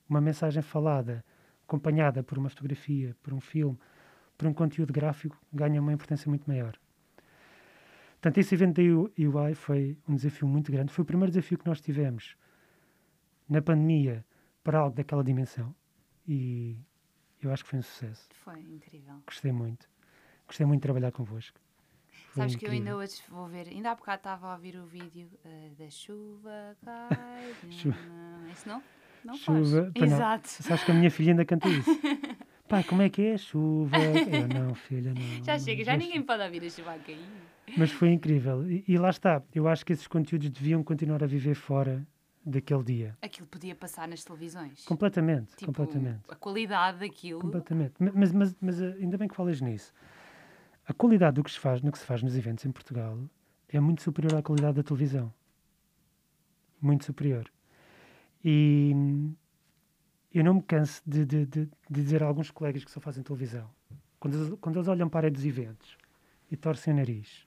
Uma 0.09 0.21
mensagem 0.21 0.63
falada, 0.63 1.25
acompanhada 1.67 2.23
por 2.23 2.39
uma 2.39 2.49
fotografia, 2.49 3.17
por 3.25 3.35
um 3.35 3.41
filme, 3.41 3.77
por 4.39 4.47
um 4.47 4.55
conteúdo 4.55 4.93
gráfico, 4.93 5.37
ganha 5.53 5.81
uma 5.81 5.93
importância 5.93 6.29
muito 6.29 6.47
maior. 6.47 6.79
Portanto, 8.21 8.37
esse 8.37 8.55
evento 8.55 8.77
da 8.77 8.83
UI 8.83 9.55
foi 9.55 9.97
um 10.07 10.15
desafio 10.15 10.47
muito 10.47 10.71
grande. 10.71 10.93
Foi 10.93 11.03
o 11.03 11.07
primeiro 11.07 11.31
desafio 11.31 11.57
que 11.57 11.67
nós 11.67 11.81
tivemos 11.81 12.37
na 13.49 13.63
pandemia 13.63 14.25
para 14.63 14.79
algo 14.79 14.95
daquela 14.95 15.25
dimensão. 15.25 15.75
E 16.29 16.77
eu 17.43 17.51
acho 17.51 17.65
que 17.65 17.71
foi 17.71 17.79
um 17.79 17.83
sucesso. 17.83 18.29
Foi 18.45 18.61
incrível. 18.61 19.15
Gostei 19.27 19.53
muito. 19.53 19.89
Gostei 20.47 20.67
muito 20.67 20.81
de 20.81 20.83
trabalhar 20.83 21.13
convosco. 21.13 21.59
Sabes 22.35 22.57
que 22.57 22.67
eu 22.67 22.71
ainda 22.71 22.95
hoje 22.95 23.23
vou 23.29 23.49
ver, 23.49 23.67
ainda 23.69 23.91
há 23.91 23.95
bocado 23.95 24.19
estava 24.19 24.49
a 24.49 24.55
ouvir 24.55 24.77
o 24.77 24.85
vídeo 24.85 25.29
uh, 25.45 25.75
da 25.77 25.91
chuva 25.91 26.77
cai. 26.85 27.55
chuva. 27.71 27.97
Isso 28.53 28.69
não? 28.69 28.83
Não 29.25 29.35
chuva, 29.35 29.91
faz. 29.97 30.13
Exato. 30.13 30.43
Não. 30.43 30.67
Sabes 30.69 30.85
que 30.85 30.91
a 30.91 30.95
minha 30.95 31.11
filha 31.11 31.33
ainda 31.33 31.45
canta 31.45 31.69
isso. 31.69 31.91
Pai, 32.69 32.85
como 32.85 33.03
é 33.03 33.09
que 33.09 33.23
é? 33.23 33.37
Chuva. 33.37 33.97
Eu, 33.99 34.47
não, 34.47 34.75
filha, 34.77 35.13
não. 35.13 35.45
Já 35.45 35.59
chega, 35.59 35.83
já 35.83 35.97
ninguém 35.97 36.23
pode 36.23 36.43
ouvir 36.45 36.65
a 36.65 36.71
chuva 36.71 36.95
a 36.95 36.99
cair. 37.01 37.19
Mas 37.77 37.91
foi 37.91 38.11
incrível. 38.11 38.69
E, 38.71 38.85
e, 38.87 38.99
lá 38.99 39.11
está. 39.11 39.43
Eu 39.55 39.69
acho 39.69 39.85
que 39.85 39.93
esses 39.93 40.07
conteúdos 40.07 40.51
deviam 40.51 40.83
continuar 40.83 41.23
a 41.23 41.27
viver 41.27 41.55
fora 41.55 42.07
daquele 42.45 42.83
dia. 42.83 43.19
Aquilo 43.23 43.47
podia 43.47 43.75
passar 43.75 44.09
nas 44.09 44.25
televisões. 44.25 44.85
Completamente, 44.85 45.51
tipo, 45.57 45.67
completamente. 45.67 46.21
A 46.29 46.35
qualidade 46.35 47.01
daquilo. 47.01 47.41
Completamente. 47.41 47.95
Mas, 47.99 48.33
mas, 48.33 48.57
mas 48.61 48.81
eh, 48.81 48.97
ainda 49.01 49.19
bem 49.19 49.29
que 49.29 49.37
falas 49.37 49.61
nisso 49.61 49.93
a 50.91 50.93
qualidade 50.93 51.37
do 51.37 51.45
que 51.45 51.53
se 51.53 51.59
faz, 51.59 51.81
no 51.83 51.93
que 51.93 51.99
se 51.99 52.05
faz 52.05 52.21
nos 52.21 52.37
eventos 52.37 52.65
em 52.65 52.73
Portugal 52.73 53.17
é 53.69 53.79
muito 53.79 54.03
superior 54.03 54.35
à 54.35 54.43
qualidade 54.43 54.75
da 54.75 54.83
televisão. 54.83 55.33
Muito 56.83 57.05
superior. 57.05 57.49
E 58.45 58.93
eu 60.35 60.43
não 60.43 60.55
me 60.55 60.63
canso 60.63 61.01
de, 61.07 61.25
de, 61.25 61.47
de, 61.47 61.67
de 61.67 61.71
dizer 61.89 62.25
a 62.25 62.27
alguns 62.27 62.51
colegas 62.51 62.85
que 62.85 62.91
só 62.91 62.99
fazem 62.99 63.23
televisão, 63.23 63.71
quando, 64.19 64.57
quando 64.57 64.77
eles 64.77 64.89
olham 64.89 65.09
para 65.09 65.31
dos 65.31 65.45
eventos 65.45 65.97
e 66.51 66.57
torcem 66.57 66.93
o 66.93 66.97
nariz, 66.97 67.47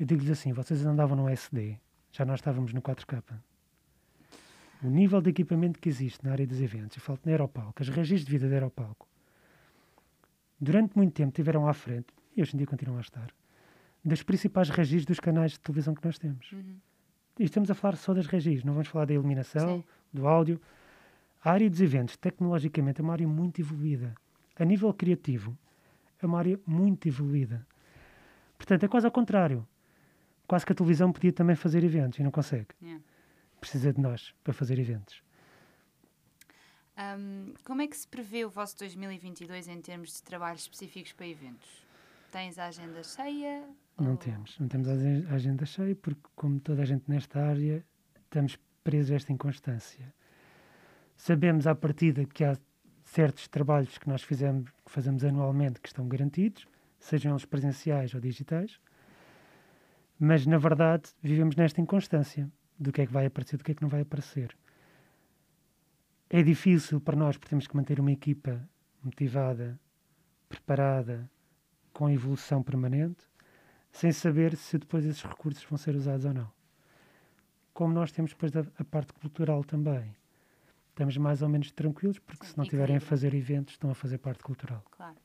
eu 0.00 0.06
digo-lhes 0.06 0.30
assim: 0.30 0.52
vocês 0.52 0.84
andavam 0.86 1.14
no 1.14 1.28
SD, 1.28 1.78
já 2.10 2.24
nós 2.24 2.40
estávamos 2.40 2.72
no 2.72 2.80
4K. 2.80 3.22
O 4.82 4.88
nível 4.88 5.20
de 5.20 5.28
equipamento 5.28 5.78
que 5.78 5.90
existe 5.90 6.24
na 6.24 6.32
área 6.32 6.46
dos 6.46 6.58
eventos, 6.58 6.96
eu 6.96 7.02
falo 7.02 7.18
na 7.22 7.32
Aeropalco, 7.32 7.82
as 7.82 7.88
regiões 7.90 8.24
de 8.24 8.30
vida 8.30 8.48
da 8.48 8.54
Aeropalco, 8.54 9.06
durante 10.58 10.96
muito 10.96 11.12
tempo 11.12 11.32
tiveram 11.32 11.68
à 11.68 11.74
frente, 11.74 12.06
e 12.34 12.40
hoje 12.40 12.54
em 12.54 12.56
dia 12.56 12.66
continuam 12.66 12.96
a 12.96 13.02
estar, 13.02 13.30
das 14.02 14.22
principais 14.22 14.70
regis 14.70 15.04
dos 15.04 15.20
canais 15.20 15.52
de 15.52 15.60
televisão 15.60 15.94
que 15.94 16.02
nós 16.02 16.18
temos. 16.18 16.50
Uhum. 16.50 16.76
E 17.38 17.44
estamos 17.44 17.70
a 17.70 17.74
falar 17.74 17.96
só 17.96 18.14
das 18.14 18.26
regis, 18.26 18.64
não 18.64 18.72
vamos 18.72 18.88
falar 18.88 19.04
da 19.04 19.12
iluminação, 19.12 19.80
Sim. 19.80 19.84
do 20.14 20.26
áudio. 20.26 20.58
A 21.44 21.52
área 21.52 21.68
dos 21.68 21.80
eventos, 21.82 22.16
tecnologicamente, 22.16 23.02
é 23.02 23.04
uma 23.04 23.12
área 23.12 23.28
muito 23.28 23.60
evoluída. 23.60 24.14
A 24.58 24.64
nível 24.64 24.92
criativo, 24.94 25.56
é 26.22 26.24
uma 26.24 26.38
área 26.38 26.58
muito 26.66 27.06
evoluída. 27.06 27.66
Portanto, 28.56 28.84
é 28.84 28.88
quase 28.88 29.06
ao 29.06 29.12
contrário. 29.12 29.66
Quase 30.50 30.66
que 30.66 30.72
a 30.72 30.74
televisão 30.74 31.12
podia 31.12 31.32
também 31.32 31.54
fazer 31.54 31.84
eventos 31.84 32.18
e 32.18 32.24
não 32.24 32.32
consegue. 32.32 32.66
Yeah. 32.82 33.00
Precisa 33.60 33.92
de 33.92 34.00
nós 34.00 34.34
para 34.42 34.52
fazer 34.52 34.80
eventos. 34.80 35.22
Um, 36.98 37.54
como 37.62 37.82
é 37.82 37.86
que 37.86 37.96
se 37.96 38.08
prevê 38.08 38.44
o 38.44 38.50
vosso 38.50 38.76
2022 38.80 39.68
em 39.68 39.80
termos 39.80 40.14
de 40.14 40.22
trabalhos 40.24 40.62
específicos 40.62 41.12
para 41.12 41.28
eventos? 41.28 41.86
Tens 42.32 42.58
a 42.58 42.66
agenda 42.66 43.00
cheia? 43.04 43.64
Não 43.96 44.10
ou- 44.10 44.16
temos. 44.16 44.58
Não 44.58 44.66
temos 44.66 44.88
a 44.88 45.34
agenda 45.36 45.64
cheia 45.64 45.94
porque, 45.94 46.28
como 46.34 46.58
toda 46.58 46.82
a 46.82 46.84
gente 46.84 47.04
nesta 47.06 47.40
área, 47.40 47.86
estamos 48.24 48.58
presos 48.82 49.12
a 49.12 49.14
esta 49.14 49.32
inconstância. 49.32 50.12
Sabemos 51.16 51.68
à 51.68 51.76
partida 51.76 52.24
que 52.24 52.42
há 52.42 52.58
certos 53.04 53.46
trabalhos 53.46 53.96
que 53.98 54.08
nós 54.08 54.24
fizemos, 54.24 54.68
que 54.84 54.90
fazemos 54.90 55.22
anualmente 55.22 55.80
que 55.80 55.86
estão 55.86 56.08
garantidos, 56.08 56.66
sejam 56.98 57.30
eles 57.34 57.44
presenciais 57.44 58.12
ou 58.14 58.20
digitais, 58.20 58.80
mas 60.20 60.44
na 60.44 60.58
verdade 60.58 61.10
vivemos 61.22 61.56
nesta 61.56 61.80
inconstância 61.80 62.52
do 62.78 62.92
que 62.92 63.00
é 63.00 63.06
que 63.06 63.12
vai 63.12 63.24
aparecer, 63.24 63.56
do 63.56 63.64
que 63.64 63.72
é 63.72 63.74
que 63.74 63.80
não 63.80 63.88
vai 63.88 64.02
aparecer. 64.02 64.54
É 66.28 66.42
difícil 66.42 67.00
para 67.00 67.16
nós, 67.16 67.38
porque 67.38 67.48
temos 67.48 67.66
que 67.66 67.74
manter 67.74 67.98
uma 67.98 68.12
equipa 68.12 68.68
motivada, 69.02 69.80
preparada, 70.46 71.28
com 71.92 72.08
evolução 72.08 72.62
permanente, 72.62 73.26
sem 73.90 74.12
saber 74.12 74.56
se 74.56 74.78
depois 74.78 75.04
esses 75.04 75.22
recursos 75.22 75.64
vão 75.64 75.78
ser 75.78 75.96
usados 75.96 76.26
ou 76.26 76.34
não. 76.34 76.52
Como 77.72 77.92
nós 77.92 78.12
temos 78.12 78.32
depois 78.32 78.54
a, 78.54 78.64
a 78.78 78.84
parte 78.84 79.12
cultural 79.14 79.64
também. 79.64 80.14
Estamos 80.90 81.16
mais 81.16 81.40
ou 81.40 81.48
menos 81.48 81.72
tranquilos, 81.72 82.18
porque 82.18 82.44
Sim, 82.44 82.52
se 82.52 82.58
não 82.58 82.64
tiverem 82.64 82.96
a 82.96 83.00
fazer 83.00 83.34
eventos, 83.34 83.74
estão 83.74 83.90
a 83.90 83.94
fazer 83.94 84.18
parte 84.18 84.42
cultural. 84.42 84.84
Claro. 84.90 85.16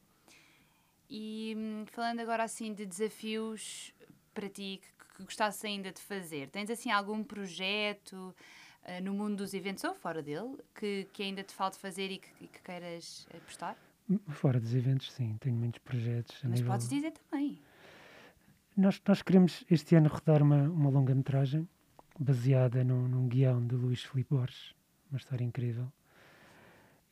E 1.09 1.53
hum, 1.55 1.85
falando 1.87 2.19
agora 2.19 2.43
assim 2.43 2.73
de 2.73 2.85
desafios 2.85 3.93
para 4.35 4.47
ti 4.49 4.79
que, 4.81 5.17
que 5.17 5.23
gostasses 5.23 5.63
ainda 5.65 5.91
de 5.91 5.99
fazer, 6.01 6.49
tens 6.49 6.69
assim 6.69 6.91
algum 6.91 7.23
projeto 7.23 8.35
ah, 8.83 9.01
no 9.01 9.13
mundo 9.13 9.37
dos 9.37 9.53
eventos 9.55 9.83
ou 9.83 9.95
fora 9.95 10.21
dele 10.21 10.57
que, 10.75 11.07
que 11.11 11.23
ainda 11.23 11.41
te 11.43 11.53
falta 11.53 11.79
fazer 11.79 12.11
e 12.11 12.17
que, 12.19 12.27
e 12.41 12.47
que 12.47 12.61
queiras 12.61 13.25
apostar? 13.33 13.75
Fora 14.29 14.59
dos 14.59 14.75
eventos, 14.75 15.11
sim, 15.11 15.35
tenho 15.39 15.55
muitos 15.55 15.79
projetos. 15.79 16.35
a 16.43 16.49
Mas 16.49 16.59
nível- 16.59 16.71
podes 16.73 16.87
dizer 16.87 17.11
também. 17.11 17.59
Nós, 18.77 19.01
nós 19.07 19.21
queremos 19.23 19.63
este 19.71 19.95
ano 19.95 20.09
rodar 20.09 20.43
uma, 20.43 20.61
uma 20.69 20.89
longa-metragem 20.91 21.67
baseada 22.19 22.83
num, 22.83 23.07
num 23.07 23.27
guião 23.27 23.65
de 23.65 23.73
Luís 23.73 24.03
Filipe 24.03 24.35
Borges, 24.35 24.75
uma 25.09 25.17
história 25.17 25.43
incrível. 25.43 25.91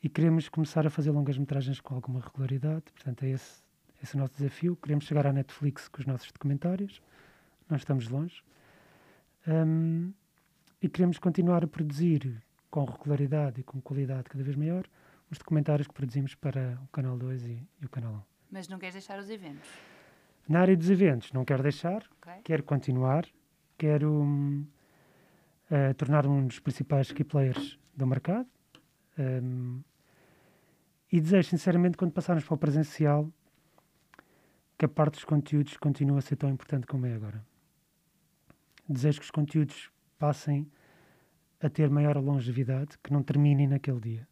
E 0.02 0.08
queremos 0.08 0.48
começar 0.50 0.86
a 0.86 0.90
fazer 0.90 1.10
longas-metragens 1.10 1.80
com 1.80 1.94
alguma 1.94 2.20
regularidade, 2.20 2.84
portanto 2.92 3.22
é 3.24 3.30
esse, 3.30 3.63
esse 4.04 4.16
é 4.16 4.18
o 4.18 4.20
nosso 4.20 4.34
desafio. 4.34 4.76
Queremos 4.76 5.04
chegar 5.04 5.26
à 5.26 5.32
Netflix 5.32 5.88
com 5.88 6.00
os 6.00 6.06
nossos 6.06 6.30
documentários, 6.30 7.02
não 7.68 7.76
estamos 7.76 8.08
longe. 8.08 8.42
Ahm, 9.46 10.12
e 10.80 10.88
queremos 10.88 11.18
continuar 11.18 11.64
a 11.64 11.66
produzir 11.66 12.42
com 12.70 12.84
regularidade 12.84 13.60
e 13.60 13.64
com 13.64 13.80
qualidade 13.80 14.24
cada 14.24 14.44
vez 14.44 14.56
maior 14.56 14.86
os 15.30 15.38
documentários 15.38 15.88
que 15.88 15.94
produzimos 15.94 16.34
para 16.34 16.78
o 16.84 16.88
Canal 16.88 17.16
2 17.16 17.46
e, 17.46 17.68
e 17.80 17.86
o 17.86 17.88
Canal 17.88 18.12
1. 18.12 18.20
Mas 18.52 18.68
não 18.68 18.78
queres 18.78 18.94
deixar 18.94 19.18
os 19.18 19.30
eventos, 19.30 19.68
Na 20.46 20.60
área 20.60 20.76
dos 20.76 20.90
eventos, 20.90 21.32
não 21.32 21.44
quero 21.44 21.62
deixar, 21.62 22.04
ok? 22.20 22.34
quero 22.44 22.62
continuar, 22.62 23.26
quero 23.78 24.12
hum, 24.12 24.66
eh, 25.70 25.94
tornar 25.94 26.26
um 26.26 26.46
dos 26.46 26.60
principais 26.60 27.10
key 27.10 27.24
players 27.24 27.78
do 27.96 28.06
mercado 28.06 28.48
hum, 29.18 29.80
e 31.10 31.20
desejo 31.20 31.48
sinceramente 31.48 31.96
quando 31.96 32.12
passarmos 32.12 32.44
para 32.44 32.54
o 32.54 32.58
presencial 32.58 33.32
que 34.84 34.86
a 34.86 34.88
parte 34.88 35.14
dos 35.14 35.24
conteúdos 35.24 35.78
continue 35.78 36.18
a 36.18 36.20
ser 36.20 36.36
tão 36.36 36.50
importante 36.50 36.86
como 36.86 37.06
é 37.06 37.14
agora. 37.14 37.42
Desejo 38.86 39.18
que 39.18 39.24
os 39.24 39.30
conteúdos 39.30 39.90
passem 40.18 40.70
a 41.58 41.70
ter 41.70 41.88
maior 41.88 42.18
longevidade, 42.18 42.98
que 43.02 43.10
não 43.10 43.22
terminem 43.22 43.66
naquele 43.66 43.98
dia, 43.98 44.28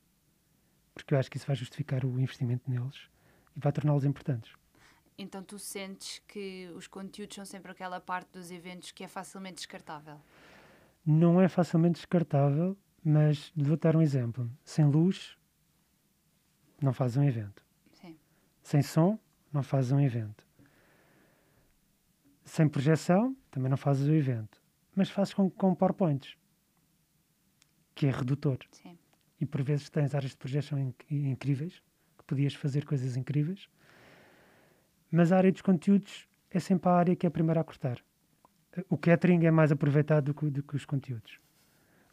porque 0.92 1.14
eu 1.14 1.18
acho 1.18 1.30
que 1.30 1.38
isso 1.38 1.46
vai 1.46 1.56
justificar 1.56 2.04
o 2.04 2.20
investimento 2.20 2.70
neles 2.70 3.08
e 3.56 3.60
vai 3.60 3.72
torná-los 3.72 4.04
importantes. 4.04 4.52
Então 5.16 5.42
tu 5.42 5.58
sentes 5.58 6.20
que 6.28 6.70
os 6.76 6.86
conteúdos 6.86 7.34
são 7.34 7.46
sempre 7.46 7.72
aquela 7.72 7.98
parte 7.98 8.32
dos 8.32 8.50
eventos 8.50 8.90
que 8.90 9.02
é 9.04 9.08
facilmente 9.08 9.56
descartável. 9.56 10.20
não 11.06 11.40
é 11.40 11.48
facilmente 11.48 11.94
descartável, 11.94 12.76
mas 13.02 13.50
vou 13.56 13.78
dar 13.78 13.96
um 13.96 14.02
exemplo. 14.02 14.50
Sem 14.62 14.84
luz, 14.84 15.34
não 16.78 16.92
fazes 16.92 17.16
um 17.16 17.24
evento. 17.24 17.64
Sim. 17.94 18.18
Sem 18.62 18.82
som, 18.82 19.18
não 19.52 19.62
fazes 19.62 19.92
um 19.92 20.00
evento. 20.00 20.46
Sem 22.44 22.68
projeção, 22.68 23.36
também 23.50 23.70
não 23.70 23.76
fazes 23.76 24.06
o 24.08 24.12
evento. 24.12 24.60
Mas 24.94 25.10
fazes 25.10 25.32
com, 25.32 25.48
com 25.48 25.74
PowerPoints, 25.74 26.36
que 27.94 28.06
é 28.06 28.10
redutor. 28.10 28.58
Sim. 28.72 28.98
E 29.40 29.46
por 29.46 29.62
vezes 29.62 29.88
tens 29.90 30.14
áreas 30.14 30.32
de 30.32 30.36
projeção 30.36 30.78
inc- 30.78 31.04
incríveis, 31.10 31.82
que 32.18 32.24
podias 32.24 32.54
fazer 32.54 32.84
coisas 32.84 33.16
incríveis. 33.16 33.68
Mas 35.10 35.32
a 35.32 35.36
área 35.36 35.52
dos 35.52 35.62
conteúdos 35.62 36.28
é 36.50 36.60
sempre 36.60 36.88
a 36.88 36.92
área 36.92 37.16
que 37.16 37.26
é 37.26 37.28
a 37.28 37.30
primeira 37.30 37.60
a 37.60 37.64
cortar. 37.64 37.98
O 38.88 38.96
catering 38.96 39.44
é 39.44 39.50
mais 39.50 39.70
aproveitado 39.70 40.26
do 40.26 40.34
que, 40.34 40.50
do 40.50 40.62
que 40.62 40.76
os 40.76 40.84
conteúdos. 40.84 41.38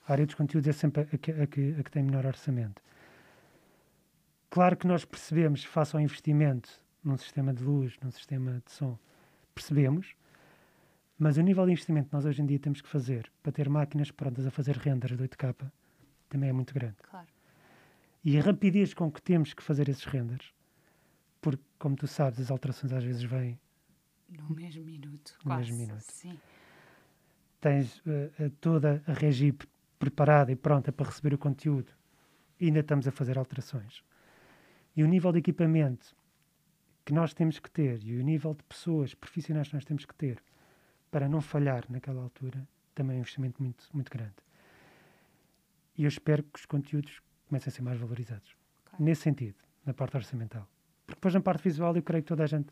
A 0.08 0.12
área 0.14 0.26
dos 0.26 0.36
conteúdos 0.36 0.68
é 0.68 0.74
sempre 0.74 1.04
a 1.04 1.18
que, 1.18 1.32
a 1.32 1.48
que, 1.48 1.76
a 1.80 1.84
que 1.84 1.92
tem 1.92 2.04
menor 2.04 2.26
orçamento. 2.26 2.82
Claro 4.50 4.76
que 4.76 4.88
nós 4.88 5.06
percebemos, 5.06 5.64
face 5.64 5.96
ao 5.96 6.02
investimento 6.02 6.70
num 7.04 7.18
sistema 7.18 7.54
de 7.54 7.64
luz, 7.64 7.98
num 8.02 8.12
sistema 8.12 8.62
de 8.66 8.72
som, 8.72 8.98
percebemos, 9.56 10.16
mas 11.18 11.38
o 11.38 11.42
nível 11.42 11.66
de 11.66 11.72
investimento 11.74 12.10
que 12.10 12.14
nós 12.16 12.26
hoje 12.26 12.42
em 12.42 12.46
dia 12.46 12.60
temos 12.60 12.82
que 12.82 12.88
fazer 12.88 13.30
para 13.44 13.52
ter 13.52 13.70
máquinas 13.70 14.10
prontas 14.12 14.46
a 14.46 14.52
fazer 14.52 14.78
renders 14.78 15.18
de 15.18 15.24
8K 15.24 15.56
também 16.30 16.50
é 16.50 16.54
muito 16.54 16.74
grande. 16.74 16.96
Claro. 17.10 17.28
E 18.24 18.38
a 18.38 18.42
rapidez 18.42 18.94
com 18.94 19.12
que 19.12 19.22
temos 19.22 19.54
que 19.54 19.64
fazer 19.64 19.90
esses 19.90 20.04
renders, 20.06 20.54
porque, 21.42 21.64
como 21.78 21.96
tu 21.96 22.06
sabes, 22.08 22.40
as 22.40 22.52
alterações 22.52 22.92
às 22.94 23.04
vezes 23.04 23.24
vêm, 23.24 23.60
No 24.30 24.50
mesmo 24.56 24.84
minuto, 24.86 25.34
No 25.40 25.44
quase. 25.52 25.72
mesmo 25.72 25.78
minuto. 25.78 26.02
Sim. 26.04 26.38
tens 27.60 28.02
eh, 28.08 28.52
toda 28.62 29.04
a 29.08 29.14
regi 29.14 29.52
pre- 29.52 29.68
preparada 29.98 30.52
e 30.52 30.56
pronta 30.56 30.92
para 30.92 31.08
receber 31.08 31.34
o 31.34 31.38
conteúdo, 31.38 31.92
e 32.60 32.68
ainda 32.68 32.80
estamos 32.82 33.08
a 33.08 33.12
fazer 33.12 33.38
alterações. 33.38 34.04
E 34.96 35.04
o 35.04 35.08
nível 35.08 35.32
de 35.32 35.40
equipamento 35.40 36.16
que 37.10 37.14
nós 37.16 37.34
temos 37.34 37.58
que 37.58 37.72
ter 37.72 38.04
e 38.04 38.18
o 38.18 38.24
nível 38.24 38.54
de 38.54 38.62
pessoas 38.66 39.16
profissionais 39.16 39.68
que 39.68 39.74
nós 39.74 39.84
temos 39.84 40.06
que 40.06 40.14
ter 40.14 40.44
para 41.10 41.28
não 41.28 41.42
falhar 41.42 41.84
naquela 41.90 42.22
altura 42.22 42.68
também 42.94 43.16
é 43.16 43.18
um 43.18 43.22
investimento 43.22 43.64
muito, 43.64 43.84
muito 43.92 44.12
grande. 44.12 44.36
E 45.98 46.04
eu 46.04 46.08
espero 46.08 46.44
que 46.44 46.60
os 46.60 46.68
conteúdos 46.68 47.20
comecem 47.48 47.72
a 47.72 47.74
ser 47.74 47.82
mais 47.82 48.00
valorizados. 48.00 48.56
Claro. 48.86 49.04
Nesse 49.04 49.24
sentido, 49.24 49.56
na 49.84 49.92
parte 49.92 50.18
orçamental. 50.18 50.70
Porque 51.08 51.16
depois 51.16 51.34
na 51.34 51.42
parte 51.42 51.64
visual 51.64 51.96
eu 51.96 52.04
creio 52.04 52.22
que 52.22 52.28
toda 52.28 52.44
a 52.44 52.46
gente 52.46 52.72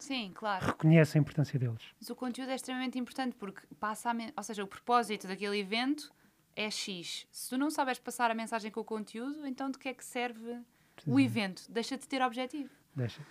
Sim, 0.00 0.32
claro. 0.34 0.66
reconhece 0.66 1.16
a 1.16 1.20
importância 1.20 1.56
deles. 1.56 1.94
Mas 2.00 2.10
o 2.10 2.16
conteúdo 2.16 2.50
é 2.50 2.56
extremamente 2.56 2.98
importante 2.98 3.36
porque 3.36 3.62
passa 3.78 4.10
a 4.10 4.14
ou 4.36 4.42
seja, 4.42 4.64
o 4.64 4.66
propósito 4.66 5.28
daquele 5.28 5.60
evento 5.60 6.12
é 6.56 6.68
X. 6.68 7.24
Se 7.30 7.50
tu 7.50 7.56
não 7.56 7.70
sabes 7.70 8.00
passar 8.00 8.32
a 8.32 8.34
mensagem 8.34 8.72
com 8.72 8.80
o 8.80 8.84
conteúdo, 8.84 9.46
então 9.46 9.70
de 9.70 9.78
que 9.78 9.88
é 9.88 9.94
que 9.94 10.04
serve 10.04 10.60
o 11.06 11.20
evento? 11.20 11.70
Deixa 11.70 11.96
de 11.96 12.08
ter 12.08 12.20
objetivo. 12.20 12.70
Deixa. 12.96 13.22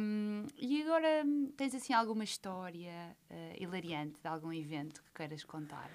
Hum, 0.00 0.44
e 0.56 0.82
agora 0.82 1.24
tens 1.56 1.74
assim 1.74 1.92
alguma 1.92 2.24
história 2.24 3.16
eh, 3.30 3.56
hilariante 3.60 4.18
de 4.20 4.28
algum 4.28 4.52
evento 4.52 5.02
que 5.04 5.12
queiras 5.14 5.44
contar? 5.44 5.88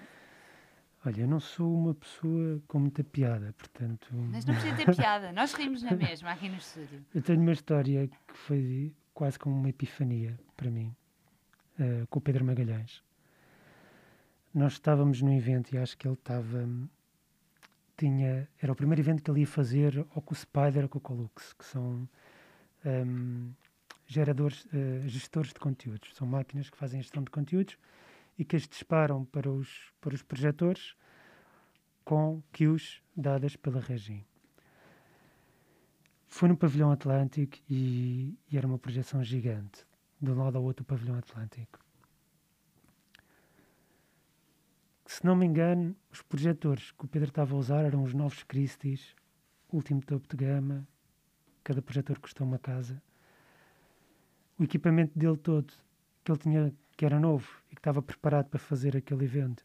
Olha, 1.04 1.20
eu 1.20 1.28
não 1.28 1.38
sou 1.38 1.70
uma 1.70 1.94
pessoa 1.94 2.62
com 2.66 2.78
muita 2.78 3.04
piada, 3.04 3.54
portanto. 3.58 4.08
Mas 4.32 4.46
não 4.46 4.54
precisa 4.54 4.74
ter 4.74 4.86
piada, 4.96 5.32
nós 5.32 5.52
rimos 5.52 5.82
na 5.82 5.92
mesma 5.92 6.32
aqui 6.32 6.48
no 6.48 6.56
estúdio. 6.56 7.04
Eu 7.14 7.20
tenho 7.20 7.42
uma 7.42 7.52
história 7.52 8.08
que 8.08 8.32
foi 8.32 8.94
quase 9.12 9.38
como 9.38 9.54
uma 9.54 9.68
epifania 9.68 10.38
para 10.56 10.70
mim, 10.70 10.96
eh, 11.78 12.06
com 12.08 12.18
o 12.18 12.22
Pedro 12.22 12.42
Magalhães. 12.42 13.02
Nós 14.54 14.74
estávamos 14.74 15.20
num 15.20 15.36
evento 15.36 15.74
e 15.74 15.78
acho 15.78 15.96
que 15.98 16.08
ele 16.08 16.14
estava. 16.14 16.66
Tinha, 17.98 18.48
era 18.60 18.72
o 18.72 18.74
primeiro 18.74 19.02
evento 19.02 19.22
que 19.22 19.30
ele 19.30 19.40
ia 19.40 19.46
fazer 19.46 20.06
ou 20.14 20.22
com 20.22 20.32
o 20.32 20.36
Spider 20.36 20.84
ou 20.84 20.88
com 20.88 20.98
o 20.98 21.00
Colux, 21.00 21.52
que 21.52 21.64
são 21.64 22.08
ehm, 22.84 23.52
geradores, 24.06 24.66
eh, 24.72 25.02
gestores 25.06 25.52
de 25.52 25.60
conteúdos. 25.60 26.14
São 26.14 26.26
máquinas 26.26 26.70
que 26.70 26.76
fazem 26.76 27.00
gestão 27.00 27.22
de 27.22 27.30
conteúdos 27.30 27.78
e 28.38 28.44
que 28.44 28.56
as 28.56 28.66
disparam 28.66 29.24
para 29.24 29.50
os, 29.50 29.68
para 30.00 30.14
os 30.14 30.22
projetores 30.22 30.94
com 32.04 32.42
cues 32.56 33.02
dadas 33.16 33.56
pela 33.56 33.80
Regi. 33.80 34.26
Foi 36.26 36.48
no 36.48 36.56
pavilhão 36.56 36.90
Atlântico 36.90 37.58
e, 37.70 38.36
e 38.50 38.58
era 38.58 38.66
uma 38.66 38.78
projeção 38.78 39.22
gigante, 39.22 39.86
de 40.20 40.30
um 40.30 40.34
lado 40.34 40.58
ao 40.58 40.64
outro 40.64 40.84
do 40.84 40.86
pavilhão 40.86 41.16
Atlântico. 41.16 41.84
se 45.14 45.24
não 45.24 45.36
me 45.36 45.46
engano, 45.46 45.94
os 46.10 46.22
projetores 46.22 46.90
que 46.90 47.04
o 47.04 47.08
Pedro 47.08 47.28
estava 47.28 47.54
a 47.54 47.58
usar 47.58 47.84
eram 47.84 48.02
os 48.02 48.12
novos 48.12 48.42
Christie's, 48.42 49.14
último 49.72 50.02
topo 50.02 50.26
de 50.28 50.36
gama. 50.36 50.86
Cada 51.62 51.80
projetor 51.80 52.18
custou 52.18 52.44
uma 52.44 52.58
casa. 52.58 53.00
O 54.58 54.64
equipamento 54.64 55.18
dele 55.18 55.36
todo, 55.36 55.72
que 56.22 56.30
ele 56.30 56.38
tinha, 56.38 56.74
que 56.96 57.04
era 57.04 57.18
novo 57.18 57.48
e 57.70 57.74
que 57.74 57.80
estava 57.80 58.00
preparado 58.00 58.46
para 58.48 58.58
fazer 58.58 58.96
aquele 58.96 59.24
evento, 59.24 59.64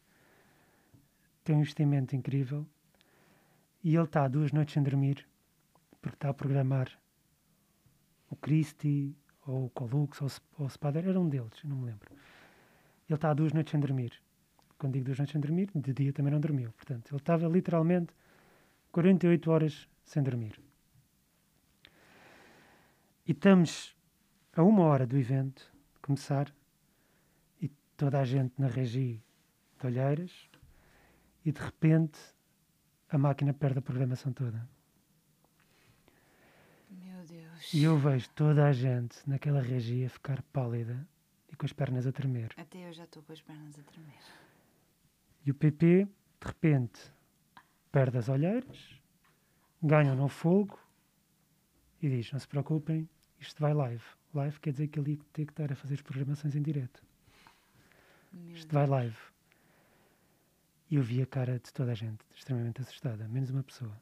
tem 1.44 1.56
um 1.56 1.60
investimento 1.60 2.14
incrível. 2.14 2.66
E 3.82 3.94
ele 3.94 4.04
está 4.04 4.28
duas 4.28 4.52
noites 4.52 4.74
sem 4.74 4.82
dormir, 4.82 5.26
porque 6.02 6.16
está 6.16 6.28
a 6.28 6.34
programar 6.34 6.90
o 8.28 8.36
Christie, 8.36 9.16
ou 9.46 9.66
o 9.66 9.70
Colux, 9.70 10.20
ou, 10.20 10.28
ou 10.58 10.66
o 10.66 10.70
Spader, 10.70 11.08
era 11.08 11.18
um 11.18 11.28
deles, 11.28 11.64
não 11.64 11.76
me 11.76 11.86
lembro. 11.86 12.10
Ele 13.08 13.16
está 13.16 13.32
duas 13.34 13.52
noites 13.52 13.70
sem 13.70 13.80
dormir. 13.80 14.12
Quando 14.78 14.92
digo 14.92 15.06
duas 15.06 15.18
noites 15.18 15.32
sem 15.32 15.40
dormir, 15.40 15.70
de 15.74 15.92
dia 15.92 16.12
também 16.12 16.32
não 16.32 16.40
dormiu. 16.40 16.72
Portanto, 16.72 17.10
ele 17.10 17.18
estava 17.18 17.48
literalmente 17.48 18.14
48 18.92 19.50
horas 19.50 19.88
sem 20.04 20.22
dormir. 20.22 20.60
E 23.26 23.32
estamos 23.32 23.96
a 24.60 24.62
uma 24.62 24.82
hora 24.84 25.06
do 25.06 25.16
evento 25.16 25.72
começar 26.02 26.54
e 27.62 27.68
toda 27.96 28.20
a 28.20 28.24
gente 28.26 28.52
na 28.58 28.66
regi 28.66 29.24
de 29.78 29.86
olheiras 29.86 30.50
e 31.42 31.50
de 31.50 31.58
repente 31.58 32.18
a 33.08 33.16
máquina 33.16 33.54
perde 33.54 33.78
a 33.78 33.82
programação 33.82 34.34
toda. 34.34 34.68
Meu 36.90 37.24
Deus. 37.24 37.72
E 37.72 37.82
eu 37.82 37.96
vejo 37.96 38.28
toda 38.34 38.66
a 38.66 38.72
gente 38.72 39.18
naquela 39.26 39.62
regia 39.62 40.10
ficar 40.10 40.42
pálida 40.52 41.08
e 41.50 41.56
com 41.56 41.64
as 41.64 41.72
pernas 41.72 42.06
a 42.06 42.12
tremer. 42.12 42.52
Até 42.58 42.86
eu 42.86 42.92
já 42.92 43.04
estou 43.04 43.22
com 43.22 43.32
as 43.32 43.40
pernas 43.40 43.78
a 43.78 43.82
tremer. 43.82 44.20
E 45.46 45.50
o 45.50 45.54
PP, 45.54 46.04
de 46.04 46.46
repente, 46.46 47.00
perde 47.90 48.18
as 48.18 48.28
olheiras, 48.28 49.00
ganha 49.82 50.14
novo 50.14 50.28
fogo 50.28 50.78
e 52.02 52.10
diz: 52.10 52.30
Não 52.30 52.38
se 52.38 52.46
preocupem, 52.46 53.08
isto 53.38 53.58
vai 53.58 53.72
live. 53.72 54.19
Live 54.32 54.60
quer 54.60 54.70
dizer 54.72 54.88
que 54.88 54.98
ele 54.98 55.12
ia 55.12 55.18
ter 55.32 55.44
que 55.44 55.52
estar 55.52 55.72
a 55.72 55.74
fazer 55.74 55.94
as 55.94 56.02
programações 56.02 56.54
em 56.54 56.62
direto. 56.62 57.02
Meu 58.32 58.54
Isto 58.54 58.72
vai 58.72 58.86
live. 58.86 59.16
E 60.88 60.96
eu 60.96 61.02
vi 61.02 61.20
a 61.20 61.26
cara 61.26 61.58
de 61.58 61.72
toda 61.72 61.92
a 61.92 61.94
gente 61.94 62.24
extremamente 62.34 62.80
assustada, 62.80 63.26
menos 63.28 63.50
uma 63.50 63.62
pessoa. 63.62 63.96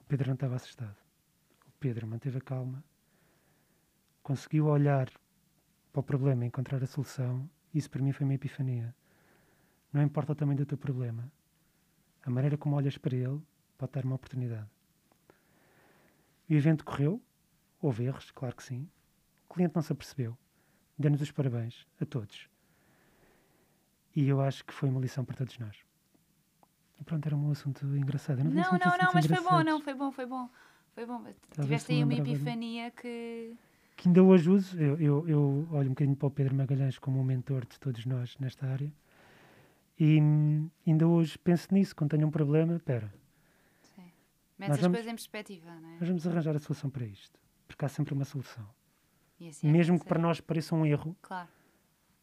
O 0.00 0.04
Pedro 0.04 0.28
não 0.28 0.34
estava 0.34 0.56
assustado. 0.56 0.96
O 1.66 1.72
Pedro 1.80 2.06
manteve 2.06 2.38
a 2.38 2.40
calma, 2.40 2.84
conseguiu 4.22 4.66
olhar 4.66 5.10
para 5.92 6.00
o 6.00 6.02
problema 6.02 6.44
e 6.44 6.48
encontrar 6.48 6.82
a 6.82 6.86
solução. 6.86 7.48
Isso 7.72 7.90
para 7.90 8.02
mim 8.02 8.12
foi 8.12 8.24
uma 8.24 8.34
epifania. 8.34 8.94
Não 9.92 10.02
importa 10.02 10.32
o 10.32 10.34
tamanho 10.34 10.58
do 10.58 10.66
teu 10.66 10.78
problema, 10.78 11.30
a 12.22 12.30
maneira 12.30 12.56
como 12.56 12.76
olhas 12.76 12.96
para 12.96 13.14
ele 13.14 13.40
pode 13.76 13.92
dar 13.92 14.04
uma 14.04 14.14
oportunidade. 14.14 14.68
O 16.48 16.52
evento 16.52 16.84
correu, 16.84 17.22
houve 17.80 18.04
erros, 18.04 18.30
claro 18.30 18.56
que 18.56 18.62
sim. 18.62 18.88
O 19.48 19.54
cliente 19.54 19.74
não 19.74 19.82
se 19.82 19.92
apercebeu. 19.92 20.36
Deu-nos 20.98 21.20
os 21.20 21.30
parabéns 21.30 21.86
a 22.00 22.04
todos. 22.06 22.48
E 24.14 24.28
eu 24.28 24.40
acho 24.40 24.64
que 24.64 24.72
foi 24.72 24.88
uma 24.88 25.00
lição 25.00 25.24
para 25.24 25.36
todos 25.36 25.58
nós. 25.58 25.76
Pronto, 27.04 27.26
era 27.26 27.36
um 27.36 27.50
assunto 27.50 27.84
engraçado. 27.96 28.38
Eu 28.38 28.44
não, 28.44 28.52
Não, 28.52 28.62
disse 28.62 28.72
não, 28.72 28.96
não, 28.96 29.12
mas 29.12 29.26
foi 29.26 29.40
bom, 29.42 29.62
não, 29.62 29.80
foi 29.80 29.94
bom, 29.94 30.12
foi 30.12 30.26
bom. 30.26 30.48
Foi 30.94 31.04
bom. 31.06 31.24
Tiveste 31.60 31.92
aí 31.92 32.04
uma 32.04 32.14
epifania 32.14 32.90
que. 32.92 33.56
Que 33.96 34.08
ainda 34.08 34.22
hoje 34.22 34.48
uso. 34.48 34.80
Eu, 34.80 34.98
eu, 35.00 35.28
eu 35.28 35.68
olho 35.72 35.86
um 35.88 35.90
bocadinho 35.90 36.16
para 36.16 36.26
o 36.28 36.30
Pedro 36.30 36.54
Magalhães 36.54 36.98
como 36.98 37.20
um 37.20 37.24
mentor 37.24 37.66
de 37.66 37.78
todos 37.80 38.06
nós 38.06 38.38
nesta 38.38 38.66
área. 38.66 38.92
E 39.98 40.20
hum, 40.20 40.70
ainda 40.86 41.06
hoje 41.06 41.36
penso 41.38 41.68
nisso. 41.74 41.94
Quando 41.94 42.10
tenho 42.12 42.26
um 42.26 42.30
problema, 42.30 42.76
espera, 42.76 43.12
Sim. 43.94 44.10
Mete 44.58 44.68
Nós 44.68 44.76
as 44.78 44.82
vamos- 44.82 44.96
coisas 44.96 45.12
em 45.12 45.14
perspectiva, 45.16 45.70
não 45.80 45.88
é? 45.90 45.98
nós 45.98 46.08
vamos 46.08 46.26
arranjar 46.26 46.56
a 46.56 46.58
solução 46.60 46.88
para 46.88 47.04
isto. 47.04 47.38
Porque 47.66 47.84
há 47.84 47.88
sempre 47.88 48.14
uma 48.14 48.24
solução. 48.24 48.66
Assim 49.48 49.68
é 49.68 49.70
Mesmo 49.70 49.98
que 49.98 50.06
para 50.06 50.18
nós 50.20 50.40
pareça 50.40 50.74
um 50.74 50.84
erro, 50.86 51.16
Claro. 51.22 51.48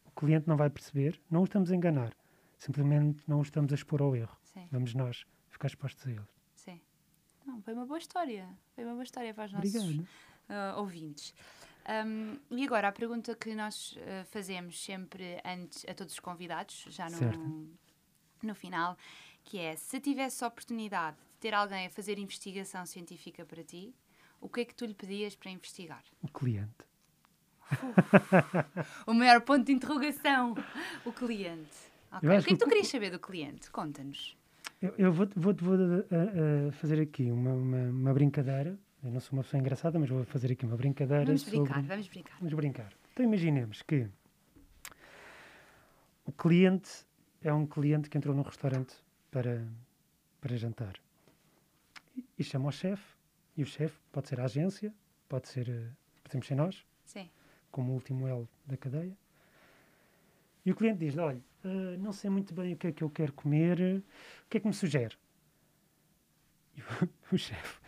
o 0.06 0.12
cliente 0.12 0.48
não 0.48 0.58
vai 0.58 0.70
perceber, 0.70 1.20
não 1.30 1.42
o 1.42 1.44
estamos 1.46 1.72
a 1.72 1.76
enganar. 1.76 2.16
Simplesmente 2.58 3.24
não 3.28 3.40
o 3.40 3.42
estamos 3.42 3.72
a 3.72 3.76
expor 3.76 4.02
ao 4.02 4.16
erro. 4.16 4.36
Sim, 4.44 4.68
Vamos 4.72 4.94
nós 4.94 5.26
ficar 5.50 5.68
expostos 5.68 6.06
a 6.08 6.12
ele. 6.12 6.28
sim. 6.56 6.80
Não, 7.46 7.62
foi 7.62 7.74
uma 7.74 7.86
boa 7.86 7.98
história. 7.98 8.48
Foi 8.76 8.84
uma 8.84 8.94
boa 8.94 9.04
história 9.04 9.34
para 9.34 9.46
os 9.46 9.52
nossos 9.54 9.74
Obrigado. 9.76 10.08
ah, 10.50 10.76
ouvintes. 10.78 11.34
Um, 12.06 12.38
e 12.52 12.64
agora, 12.64 12.88
a 12.90 12.92
pergunta 12.92 13.36
que 13.36 13.56
nós 13.56 13.98
ah, 14.00 14.24
fazemos 14.26 14.84
sempre 14.84 15.42
antes 15.44 15.84
a 15.90 15.94
todos 15.96 16.14
os 16.14 16.20
convidados, 16.20 16.86
já 16.90 17.10
Certo. 17.10 17.40
no, 17.40 17.68
no 18.44 18.54
final, 18.54 18.96
que 19.44 19.58
é, 19.58 19.76
se 19.76 20.00
tivesse 20.00 20.44
a 20.44 20.48
oportunidade 20.48 21.18
de 21.18 21.40
ter 21.40 21.54
alguém 21.56 21.88
a 21.88 21.90
fazer 21.90 22.20
investigação 22.20 22.86
científica 22.86 23.44
para 23.44 23.64
ti, 23.64 23.96
o 24.40 24.48
que 24.48 24.62
é 24.62 24.66
que 24.66 24.76
tu 24.76 24.86
lhe 24.86 24.94
pedias 24.94 25.36
para 25.36 25.50
investigar? 25.50 26.04
O 26.22 26.28
cliente. 26.28 26.86
O 29.08 29.14
maior 29.14 29.42
ponto 29.42 29.66
de 29.66 29.72
interrogação, 29.72 30.56
o 31.06 31.12
cliente. 31.12 31.92
Ok, 32.12 32.30
Eu 32.30 32.40
O 32.40 32.44
que 32.44 32.50
é 32.50 32.54
que 32.54 32.58
tu 32.58 32.68
querias 32.68 32.88
saber 32.88 33.12
do 33.12 33.20
cliente? 33.20 33.72
Conta-nos. 33.72 34.38
Eu, 34.82 34.94
eu 34.98 35.14
vou, 35.14 35.28
vou, 35.36 35.54
vou 35.54 35.76
uh, 35.76 36.00
uh, 36.00 36.72
fazer 36.74 37.00
aqui 37.00 37.32
uma, 37.32 37.54
uma, 37.54 37.90
uma 37.90 38.14
brincadeira. 38.14 38.78
Eu 39.04 39.12
não 39.12 39.20
sou 39.20 39.38
uma 39.38 39.44
pessoa 39.44 39.60
engraçada, 39.60 39.98
mas 39.98 40.10
vou 40.10 40.24
fazer 40.26 40.52
aqui 40.52 40.66
uma 40.66 40.76
brincadeira 40.76 41.26
Vamos 41.26 41.42
sobre... 41.42 41.60
brincar, 41.60 41.82
vamos 41.82 42.08
brincar. 42.08 42.38
Vamos 42.40 42.54
brincar. 42.54 42.94
Então 43.14 43.26
imaginemos 43.26 43.82
que 43.82 44.08
o 46.26 46.32
cliente 46.32 46.90
é 47.42 47.52
um 47.54 47.66
cliente 47.66 48.10
que 48.10 48.18
entrou 48.18 48.36
num 48.36 48.44
restaurante 48.44 48.96
para, 49.32 49.68
para 50.40 50.56
jantar 50.56 50.94
e, 52.16 52.26
e 52.38 52.44
chama 52.44 52.70
o 52.70 52.72
chefe. 52.72 53.04
E 53.58 53.64
o 53.64 53.66
chefe 53.66 53.98
pode 54.12 54.30
ser 54.30 54.40
a 54.40 54.46
agência, 54.46 54.94
pode 55.28 55.48
ser, 55.50 55.70
eh, 55.70 55.90
podemos 56.24 56.48
ser 56.48 56.56
nós, 56.56 56.86
Sim. 57.04 57.30
Como 57.72 57.92
o 57.92 57.96
último 57.96 58.28
L 58.28 58.48
da 58.66 58.78
cadeia. 58.78 59.16
E 60.66 60.72
o 60.72 60.76
cliente 60.76 61.00
diz: 61.00 61.18
Olha, 61.18 61.42
eh, 61.64 61.98
não 61.98 62.12
sei 62.12 62.30
muito 62.30 62.54
bem 62.54 62.74
o 62.74 62.78
que 62.78 62.88
é 62.88 62.92
que 62.92 63.04
eu 63.04 63.10
quero 63.10 63.34
comer, 63.34 64.04
o 64.46 64.50
que 64.50 64.58
é 64.58 64.60
que 64.60 64.68
me 64.68 64.74
sugere? 64.74 65.16
E 66.76 66.82
o, 66.82 66.86
o 67.36 67.38
chefe, 67.38 67.80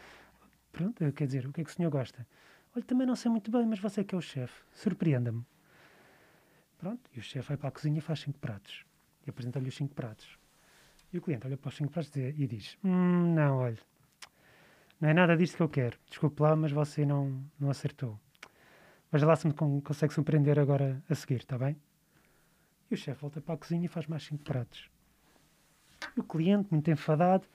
pronto, 0.71 1.11
quer 1.13 1.25
dizer, 1.27 1.45
o 1.47 1.53
que 1.53 1.61
é 1.61 1.63
que 1.63 1.69
o 1.69 1.73
senhor 1.73 1.89
gosta? 1.91 2.27
Olha, 2.75 2.85
também 2.85 3.05
não 3.05 3.15
sei 3.15 3.29
muito 3.29 3.51
bem, 3.51 3.65
mas 3.65 3.79
você 3.79 4.03
que 4.03 4.15
é 4.15 4.17
o 4.17 4.21
chefe, 4.21 4.61
surpreenda-me. 4.71 5.45
Pronto, 6.79 7.09
e 7.15 7.19
o 7.19 7.23
chefe 7.23 7.49
vai 7.49 7.57
para 7.57 7.69
a 7.69 7.71
cozinha 7.71 7.99
e 7.99 8.01
faz 8.01 8.19
cinco 8.19 8.39
pratos. 8.39 8.85
E 9.25 9.29
apresenta-lhe 9.29 9.69
os 9.69 9.75
cinco 9.75 9.93
pratos. 9.93 10.37
E 11.13 11.17
o 11.17 11.21
cliente 11.21 11.45
olha 11.45 11.55
para 11.55 11.69
os 11.69 11.75
cinco 11.75 11.91
pratos 11.91 12.11
e 12.15 12.47
diz: 12.47 12.77
Hum, 12.83 13.33
não, 13.35 13.59
olha, 13.59 13.77
não 14.99 15.09
é 15.09 15.13
nada 15.13 15.37
disto 15.37 15.57
que 15.57 15.63
eu 15.63 15.69
quero. 15.69 15.97
Desculpe 16.09 16.41
lá, 16.41 16.55
mas 16.55 16.71
você 16.71 17.05
não, 17.05 17.43
não 17.59 17.69
acertou. 17.69 18.19
Veja 19.13 19.27
lá 19.27 19.35
se 19.35 19.45
me 19.45 19.53
con- 19.53 19.79
consegue 19.79 20.11
surpreender 20.11 20.57
agora 20.57 20.99
a 21.07 21.13
seguir, 21.13 21.35
está 21.35 21.55
bem? 21.55 21.77
E 22.89 22.95
o 22.95 22.97
chefe 22.97 23.21
volta 23.21 23.39
para 23.39 23.53
a 23.53 23.57
cozinha 23.57 23.85
e 23.85 23.87
faz 23.87 24.07
mais 24.07 24.23
cinco 24.23 24.43
pratos. 24.43 24.89
E 26.17 26.19
o 26.19 26.23
cliente, 26.23 26.69
muito 26.71 26.89
enfadado, 26.89 27.45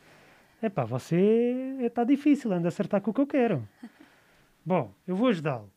epá, 0.63 0.85
você 0.85 1.17
está 1.81 2.05
difícil, 2.05 2.53
anda 2.53 2.69
a 2.69 2.71
acertar 2.71 3.01
com 3.01 3.11
o 3.11 3.15
que 3.15 3.21
eu 3.21 3.27
quero. 3.27 3.69
Bom, 4.65 4.95
eu 5.05 5.17
vou 5.17 5.27
ajudá-lo. 5.31 5.69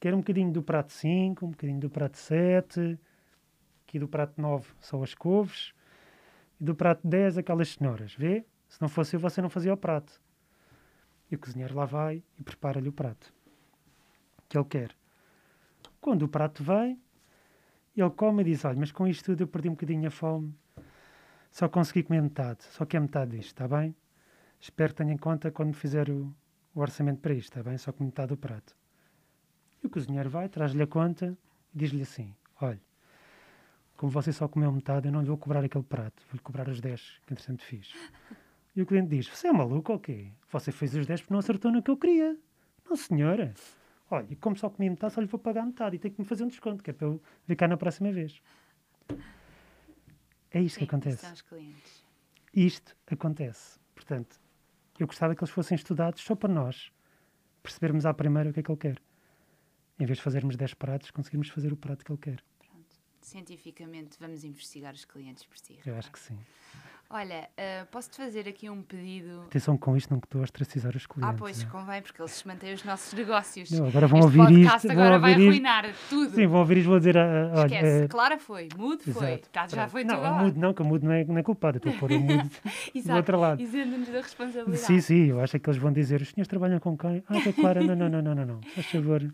Quero 0.00 0.16
um 0.16 0.20
bocadinho 0.22 0.50
do 0.50 0.60
prato 0.60 0.92
5, 0.92 1.46
um 1.46 1.50
bocadinho 1.50 1.78
do 1.78 1.88
prato 1.88 2.18
7, 2.18 2.98
aqui 3.86 4.00
do 4.00 4.08
prato 4.08 4.40
9 4.40 4.68
só 4.80 5.00
as 5.04 5.14
couves, 5.14 5.72
e 6.60 6.64
do 6.64 6.74
prato 6.74 7.06
10 7.06 7.38
aquelas 7.38 7.68
cenouras, 7.68 8.12
vê? 8.12 8.44
Se 8.68 8.82
não 8.82 8.88
fosse 8.88 9.14
eu, 9.14 9.20
você 9.20 9.40
não 9.40 9.50
fazia 9.50 9.72
o 9.72 9.76
prato. 9.76 10.20
E 11.30 11.36
o 11.36 11.38
cozinheiro 11.38 11.76
lá 11.76 11.84
vai 11.84 12.24
e 12.36 12.42
prepara-lhe 12.42 12.88
o 12.88 12.92
prato 12.92 13.35
que 14.48 14.56
ele 14.56 14.64
quer. 14.64 14.96
Quando 16.00 16.22
o 16.22 16.28
prato 16.28 16.62
vem, 16.62 17.00
ele 17.96 18.10
come 18.10 18.42
e 18.42 18.44
diz: 18.44 18.64
Olha, 18.64 18.78
mas 18.78 18.92
com 18.92 19.06
isto 19.06 19.24
tudo 19.24 19.42
eu 19.42 19.48
perdi 19.48 19.68
um 19.68 19.72
bocadinho 19.72 20.06
a 20.06 20.10
fome, 20.10 20.54
só 21.50 21.68
consegui 21.68 22.02
comer 22.02 22.22
metade, 22.22 22.64
só 22.64 22.84
que 22.84 22.96
é 22.96 23.00
metade 23.00 23.36
disto, 23.36 23.48
está 23.48 23.66
bem? 23.66 23.94
Espero 24.60 24.92
que 24.92 24.98
tenha 25.02 25.12
em 25.12 25.16
conta 25.16 25.50
quando 25.50 25.74
fizer 25.74 26.10
o, 26.10 26.34
o 26.74 26.80
orçamento 26.80 27.20
para 27.20 27.32
isto, 27.32 27.50
está 27.50 27.62
bem? 27.62 27.78
Só 27.78 27.92
com 27.92 28.04
metade 28.04 28.28
do 28.28 28.36
prato. 28.36 28.76
E 29.82 29.86
o 29.86 29.90
cozinheiro 29.90 30.28
vai, 30.28 30.48
traz-lhe 30.48 30.82
a 30.82 30.86
conta 30.86 31.36
e 31.74 31.78
diz-lhe 31.78 32.02
assim: 32.02 32.34
Olha, 32.60 32.80
como 33.96 34.12
você 34.12 34.32
só 34.32 34.46
comeu 34.46 34.70
metade, 34.70 35.08
eu 35.08 35.12
não 35.12 35.20
lhe 35.20 35.28
vou 35.28 35.38
cobrar 35.38 35.64
aquele 35.64 35.84
prato, 35.84 36.22
vou-lhe 36.28 36.42
cobrar 36.42 36.68
os 36.68 36.80
10 36.80 37.20
que 37.26 37.32
entretanto 37.32 37.62
fiz. 37.62 37.94
E 38.74 38.82
o 38.82 38.86
cliente 38.86 39.08
diz: 39.08 39.26
Você 39.26 39.48
é 39.48 39.52
maluco 39.52 39.92
ou 39.92 39.98
quê? 39.98 40.30
Você 40.52 40.70
fez 40.70 40.94
os 40.94 41.06
10 41.06 41.22
porque 41.22 41.32
não 41.32 41.40
acertou 41.40 41.72
no 41.72 41.82
que 41.82 41.90
eu 41.90 41.96
queria. 41.96 42.36
Não, 42.84 42.94
senhora. 42.94 43.54
Olha, 44.10 44.26
e 44.30 44.36
como 44.36 44.56
só 44.56 44.70
comi 44.70 44.88
metade, 44.88 45.14
só 45.14 45.20
lhe 45.20 45.26
vou 45.26 45.38
pagar 45.38 45.64
metade 45.66 45.96
e 45.96 45.98
tem 45.98 46.10
que 46.10 46.20
me 46.20 46.26
fazer 46.26 46.44
um 46.44 46.48
desconto, 46.48 46.82
que 46.82 46.90
é 46.90 46.92
para 46.92 47.06
eu 47.08 47.20
vir 47.46 47.56
cá 47.56 47.66
na 47.66 47.76
próxima 47.76 48.12
vez. 48.12 48.40
É 50.50 50.60
isto 50.60 50.78
que 50.78 50.84
Sim, 50.84 50.88
acontece. 50.88 51.18
São 51.18 51.32
os 51.32 51.42
clientes. 51.42 52.04
Isto 52.54 52.96
acontece. 53.06 53.78
Portanto, 53.94 54.40
eu 54.98 55.06
gostava 55.06 55.34
que 55.34 55.42
eles 55.42 55.52
fossem 55.52 55.74
estudados 55.74 56.22
só 56.22 56.34
para 56.34 56.52
nós 56.52 56.90
percebermos 57.62 58.06
à 58.06 58.14
primeira 58.14 58.50
o 58.50 58.52
que 58.52 58.60
é 58.60 58.62
que 58.62 58.70
ele 58.70 58.78
quer. 58.78 59.02
Em 59.98 60.06
vez 60.06 60.18
de 60.18 60.24
fazermos 60.24 60.56
10 60.56 60.74
pratos, 60.74 61.10
conseguirmos 61.10 61.48
fazer 61.48 61.72
o 61.72 61.76
prato 61.76 62.04
que 62.04 62.12
ele 62.12 62.18
quer. 62.18 62.44
Pronto. 62.58 62.96
cientificamente 63.20 64.16
vamos 64.20 64.44
investigar 64.44 64.94
os 64.94 65.04
clientes 65.04 65.44
por 65.44 65.58
si. 65.58 65.78
Eu 65.84 65.96
acho 65.96 66.12
que 66.12 66.18
sim. 66.18 66.38
Olha, 67.08 67.48
uh, 67.56 67.86
posso-te 67.92 68.16
fazer 68.16 68.48
aqui 68.48 68.68
um 68.68 68.82
pedido? 68.82 69.42
Atenção 69.46 69.76
com 69.78 69.96
isto, 69.96 70.12
não 70.12 70.18
que 70.18 70.26
estou 70.26 70.40
a 70.40 70.44
ostracizar 70.44 70.96
os 70.96 71.06
clientes. 71.06 71.34
Ah, 71.34 71.38
pois, 71.38 71.62
né? 71.62 71.68
convém, 71.70 72.02
porque 72.02 72.20
eles 72.20 72.42
mantêm 72.42 72.74
os 72.74 72.82
nossos 72.82 73.12
negócios. 73.12 73.70
Não, 73.70 73.86
agora 73.86 74.08
vão 74.08 74.18
este 74.18 74.24
ouvir 74.26 74.38
podcast 74.38 74.86
isto. 74.86 74.90
agora 74.90 75.18
vai 75.18 75.30
isto. 75.32 75.42
arruinar 75.42 75.94
tudo. 76.08 76.34
Sim, 76.34 76.46
vão 76.48 76.58
ouvir 76.60 76.78
isto 76.78 76.86
e 76.86 76.90
vão 76.90 76.98
dizer. 76.98 77.16
ah, 77.16 77.22
ah, 77.54 77.60
olha, 77.60 77.74
Esquece, 77.74 78.04
eh, 78.04 78.08
Clara 78.08 78.38
foi, 78.38 78.68
mudo 78.76 79.12
foi, 79.12 79.38
tá, 79.52 79.68
já 79.68 79.88
foi 79.88 80.02
não, 80.02 80.16
tudo 80.16 80.26
o 80.26 80.34
mudo 80.34 80.60
não, 80.60 80.74
que 80.74 80.82
o 80.82 80.84
mudo 80.84 81.06
não 81.06 81.12
é, 81.12 81.24
não 81.24 81.38
é 81.38 81.42
culpado. 81.44 81.76
Estou 81.76 81.92
a 81.92 81.96
pôr 81.96 82.10
o 82.10 82.20
mudo 82.20 82.50
do 83.06 83.12
outro 83.14 83.38
lado. 83.38 83.62
isento-nos 83.62 84.08
da 84.08 84.20
responsabilidade. 84.20 84.78
Sim, 84.78 85.00
sim, 85.00 85.26
eu 85.26 85.40
acho 85.40 85.58
que 85.60 85.70
eles 85.70 85.80
vão 85.80 85.92
dizer: 85.92 86.20
os 86.20 86.30
senhores 86.30 86.48
trabalham 86.48 86.80
com 86.80 86.98
quem? 86.98 87.22
Ah, 87.28 87.40
com 87.40 87.50
a 87.50 87.52
Clara. 87.52 87.84
Não, 87.84 87.94
não, 87.94 88.08
não, 88.08 88.20
não, 88.20 88.34
não, 88.34 88.46
não. 88.46 88.60
Faz 88.74 88.86
favor. 88.86 89.32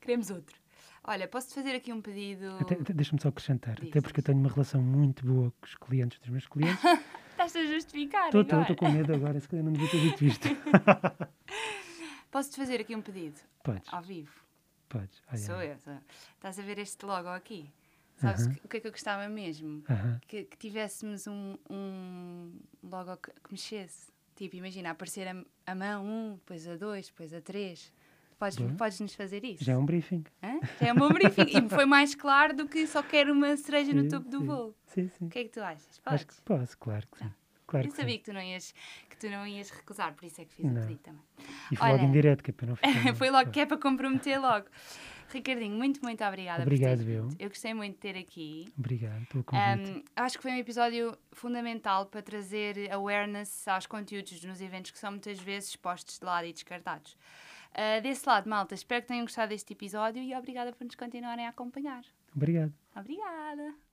Queremos 0.00 0.30
outro. 0.30 0.65
Olha, 1.08 1.28
posso-te 1.28 1.54
fazer 1.54 1.74
aqui 1.76 1.92
um 1.92 2.00
pedido? 2.02 2.58
Deixa-me 2.94 3.20
só 3.20 3.28
acrescentar. 3.28 3.76
Diz, 3.76 3.90
Até 3.90 4.00
porque 4.00 4.20
eu 4.20 4.24
tenho 4.24 4.38
uma 4.38 4.48
relação 4.48 4.82
muito 4.82 5.24
boa 5.24 5.52
com 5.60 5.66
os 5.66 5.74
clientes 5.76 6.18
dos 6.18 6.28
meus 6.28 6.46
clientes. 6.46 6.82
Estás-te 7.30 7.58
a 7.58 7.66
justificar 7.66 8.26
Estou, 8.26 8.40
agora. 8.40 8.62
estou 8.62 8.76
com 8.76 8.90
medo 8.90 9.14
agora, 9.14 9.38
se 9.38 9.46
calhar 9.48 9.64
não 9.64 9.72
devia 9.72 9.88
ter 9.90 10.00
dito 10.00 10.24
isto. 10.24 10.48
Posso-te 12.30 12.56
fazer 12.56 12.80
aqui 12.80 12.94
um 12.96 13.02
pedido? 13.02 13.38
Podes, 13.62 13.92
Ao 13.92 14.02
vivo. 14.02 14.32
podes. 14.88 15.22
Ai, 15.28 15.38
Sou 15.38 15.54
ai. 15.56 15.72
eu. 15.72 15.78
Sou. 15.78 15.92
eu. 15.92 16.00
Estás 16.34 16.58
a 16.58 16.62
ver 16.62 16.78
este 16.78 17.04
logo 17.06 17.28
aqui? 17.28 17.70
Sabes 18.16 18.46
Aham. 18.46 18.54
que- 18.54 18.64
o 18.64 18.68
que 18.68 18.76
é 18.78 18.80
que 18.80 18.86
eu 18.88 18.90
gostava 18.92 19.28
mesmo? 19.28 19.84
Aham. 19.88 20.20
Que, 20.26 20.44
que 20.44 20.56
tivéssemos 20.56 21.26
um, 21.26 21.56
um 21.70 22.58
logo 22.82 23.16
que, 23.18 23.30
que 23.30 23.52
mexesse. 23.52 24.10
Tipo, 24.34 24.56
imagina, 24.56 24.90
aparecer 24.90 25.28
a, 25.28 25.44
a 25.70 25.74
mão 25.74 26.04
um, 26.04 26.34
depois 26.34 26.66
a 26.66 26.76
dois, 26.76 27.06
depois 27.08 27.32
a 27.32 27.40
três. 27.40 27.92
Podes, 28.38 28.58
Boa. 28.58 28.70
podes-nos 28.74 29.14
fazer 29.14 29.42
isso? 29.44 29.64
Já 29.64 29.72
é 29.72 29.76
um 29.78 29.86
briefing. 29.86 30.24
Hã? 30.42 30.60
Já 30.80 30.88
é 30.88 30.92
um 30.92 30.96
bom 30.96 31.08
briefing. 31.08 31.46
e 31.48 31.68
foi 31.70 31.86
mais 31.86 32.14
claro 32.14 32.54
do 32.54 32.68
que 32.68 32.86
só 32.86 33.02
quero 33.02 33.32
uma 33.32 33.56
cereja 33.56 33.94
no 33.94 34.08
topo 34.08 34.28
do 34.28 34.42
bolo. 34.42 34.76
Sim, 34.86 35.08
sim. 35.08 35.26
O 35.26 35.30
que 35.30 35.38
é 35.38 35.44
que 35.44 35.50
tu 35.50 35.60
achas? 35.62 35.98
Podes? 35.98 36.20
Acho 36.20 36.26
que 36.26 36.42
posso, 36.42 36.78
claro 36.78 37.06
que 37.10 37.18
sim. 37.18 37.32
Claro 37.66 37.86
Eu 37.86 37.90
que 37.90 37.96
sabia 37.96 38.12
sim. 38.12 38.18
que 38.18 38.24
tu, 38.24 38.32
não 38.32 38.40
ias, 38.42 38.74
que 39.10 39.16
tu 39.16 39.28
não 39.28 39.44
ias 39.46 39.70
recusar, 39.70 40.14
por 40.14 40.24
isso 40.24 40.40
é 40.40 40.44
que 40.44 40.54
fiz 40.54 40.64
o 40.66 40.68
Não. 40.68 40.82
pedido 40.82 41.00
também. 41.00 41.22
E 41.72 41.76
foi 41.76 41.88
logo 41.88 41.98
Olha, 41.98 42.08
em 42.08 42.12
direto, 42.12 42.44
que 42.44 42.50
é 42.50 42.54
para 42.54 42.66
não 42.68 42.76
ficar. 42.76 42.90
Foi 43.16 43.30
logo 43.30 43.50
que 43.50 43.58
é 43.60 43.66
para 43.66 43.76
comprometer 43.76 44.40
logo. 44.40 44.66
Ricardinho, 45.28 45.76
muito, 45.76 46.00
muito 46.04 46.22
obrigada 46.22 46.62
Obrigado, 46.62 46.98
por 46.98 47.04
teres 47.04 47.18
eu. 47.18 47.28
Eu 47.40 47.48
gostei 47.48 47.74
muito 47.74 47.94
de 47.94 47.98
ter 47.98 48.16
aqui. 48.16 48.66
Obrigado 48.78 49.26
pelo 49.26 49.42
convite. 49.42 49.90
Um, 49.90 50.04
acho 50.14 50.36
que 50.36 50.42
foi 50.42 50.52
um 50.52 50.56
episódio 50.56 51.18
fundamental 51.32 52.06
para 52.06 52.22
trazer 52.22 52.92
awareness 52.92 53.66
aos 53.66 53.86
conteúdos 53.86 54.44
nos 54.44 54.60
eventos 54.60 54.92
que 54.92 54.98
são 55.00 55.10
muitas 55.10 55.40
vezes 55.40 55.74
postos 55.74 56.20
de 56.20 56.24
lado 56.24 56.46
e 56.46 56.52
descartados. 56.52 57.16
Uh, 57.76 58.00
desse 58.00 58.26
lado, 58.26 58.48
malta, 58.48 58.74
espero 58.74 59.02
que 59.02 59.08
tenham 59.08 59.24
gostado 59.24 59.50
deste 59.50 59.74
episódio 59.74 60.22
e 60.22 60.34
obrigada 60.34 60.72
por 60.72 60.84
nos 60.84 60.94
continuarem 60.94 61.46
a 61.46 61.50
acompanhar. 61.50 62.04
Obrigado. 62.34 62.72
Obrigada! 62.94 63.85